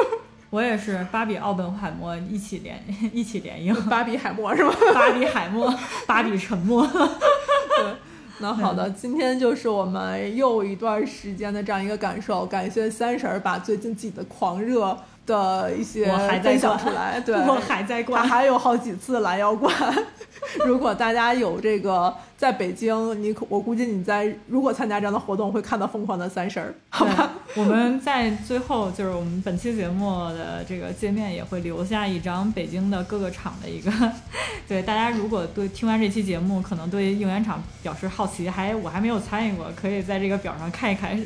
[0.52, 2.82] 我也是，芭比、奥本海默一起联
[3.12, 4.74] 一起联映，芭比海默是吗？
[4.94, 5.74] 芭比海默，
[6.06, 6.86] 芭比沉默。
[6.88, 7.96] 对。
[8.38, 14.96] 那好的，嗯今天就是我们又一段时间的这样一个感受，感谢三婶儿把最近自己的狂热
[15.26, 16.06] 的一些
[16.44, 18.24] 分享出来，对，我还在他。
[18.24, 19.74] 还有好几次拦腰灌。
[20.66, 27.32] 如果大家有这个在北京，你可我估计你在如果参加这样的活动，会看到疯狂的三婶儿，好吧？
[27.54, 33.92] 对，我们在最后就是我们本期节目的这个界面也会留下一张北京的各个场的一个，
[34.68, 41.20] 对大家如果对听完这期节目，可能对应援场表示好奇，还我还没有参与过，可以在这个表上看一看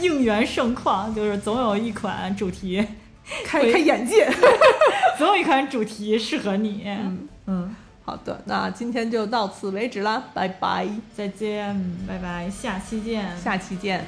[0.00, 2.84] 应援盛况，就是总有一款主题，
[3.44, 4.30] 开开眼界。
[5.18, 6.82] 总有一款主题适合你。
[6.86, 11.74] 嗯嗯，好的，那今天就到此为止啦，拜拜，再见，
[12.06, 13.36] 拜拜，下期见。
[13.36, 14.04] 下期见。